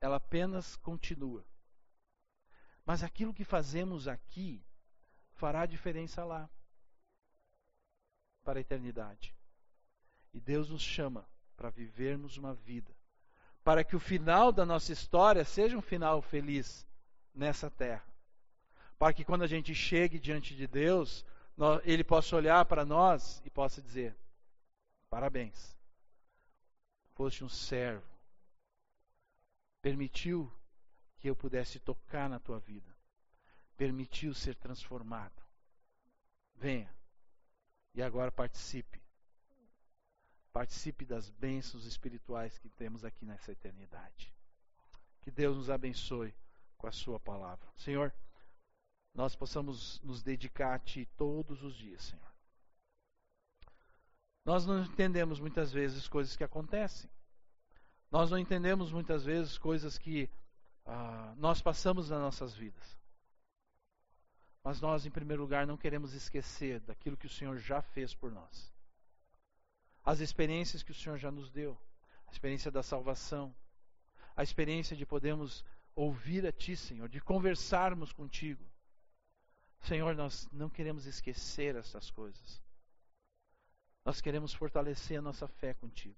[0.00, 1.46] ela apenas continua.
[2.84, 4.60] Mas aquilo que fazemos aqui
[5.34, 6.50] fará diferença lá
[8.42, 9.32] para a eternidade.
[10.32, 12.92] E Deus nos chama para vivermos uma vida,
[13.62, 16.86] para que o final da nossa história seja um final feliz
[17.34, 18.04] nessa terra.
[18.98, 21.24] Para que quando a gente chegue diante de Deus,
[21.84, 24.16] Ele possa olhar para nós e possa dizer:
[25.10, 25.76] parabéns,
[27.14, 28.06] foste um servo,
[29.80, 30.50] permitiu
[31.18, 32.96] que eu pudesse tocar na tua vida,
[33.76, 35.42] permitiu ser transformado.
[36.54, 36.92] Venha
[37.94, 39.01] e agora participe.
[40.52, 44.32] Participe das bênçãos espirituais que temos aqui nessa eternidade.
[45.22, 46.34] Que Deus nos abençoe
[46.76, 47.66] com a Sua palavra.
[47.76, 48.12] Senhor,
[49.14, 52.32] nós possamos nos dedicar a Ti todos os dias, Senhor.
[54.44, 57.08] Nós não entendemos muitas vezes coisas que acontecem.
[58.10, 60.28] Nós não entendemos muitas vezes coisas que
[60.84, 62.98] ah, nós passamos nas nossas vidas.
[64.64, 68.30] Mas nós, em primeiro lugar, não queremos esquecer daquilo que o Senhor já fez por
[68.30, 68.71] nós.
[70.04, 71.78] As experiências que o Senhor já nos deu,
[72.26, 73.54] a experiência da salvação,
[74.36, 78.64] a experiência de podermos ouvir a Ti, Senhor, de conversarmos contigo.
[79.80, 82.62] Senhor, nós não queremos esquecer essas coisas.
[84.04, 86.16] Nós queremos fortalecer a nossa fé contigo.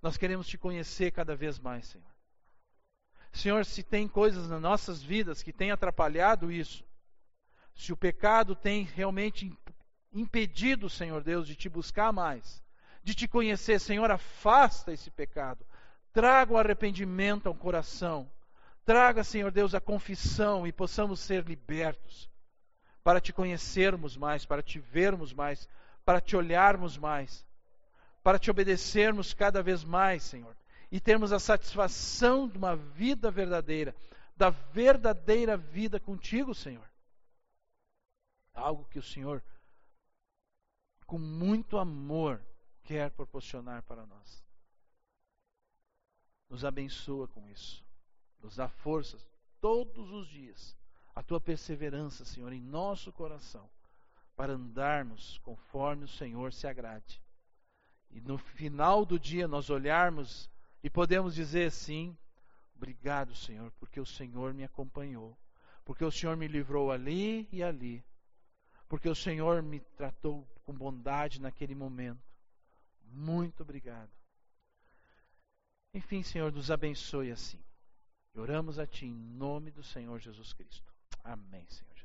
[0.00, 2.16] Nós queremos te conhecer cada vez mais, Senhor.
[3.32, 6.84] Senhor, se tem coisas nas nossas vidas que têm atrapalhado isso,
[7.74, 9.52] se o pecado tem realmente
[10.12, 12.62] impedido, Senhor Deus, de te buscar mais,
[13.06, 15.64] de te conhecer, Senhor, afasta esse pecado.
[16.12, 18.28] Traga o arrependimento ao coração.
[18.84, 22.28] Traga, Senhor Deus, a confissão e possamos ser libertos
[23.04, 25.68] para te conhecermos mais, para te vermos mais,
[26.04, 27.46] para te olharmos mais,
[28.20, 30.56] para te obedecermos cada vez mais, Senhor,
[30.90, 33.94] e termos a satisfação de uma vida verdadeira,
[34.36, 36.86] da verdadeira vida contigo, Senhor
[38.56, 39.42] algo que o Senhor,
[41.06, 42.42] com muito amor,
[42.86, 44.44] quer proporcionar para nós.
[46.48, 47.84] Nos abençoa com isso.
[48.40, 49.26] Nos dá forças
[49.60, 50.76] todos os dias.
[51.14, 53.68] A tua perseverança, Senhor, em nosso coração,
[54.34, 57.20] para andarmos conforme o Senhor se agrade.
[58.10, 60.48] E no final do dia nós olharmos
[60.82, 62.16] e podemos dizer assim:
[62.74, 65.36] Obrigado, Senhor, porque o Senhor me acompanhou,
[65.84, 68.04] porque o Senhor me livrou ali e ali
[68.88, 72.20] porque o Senhor me tratou com bondade naquele momento.
[73.12, 74.10] Muito obrigado.
[75.92, 77.58] Enfim, Senhor, nos abençoe assim.
[78.34, 80.92] Oramos a Ti em nome do Senhor Jesus Cristo.
[81.24, 81.95] Amém, Senhor.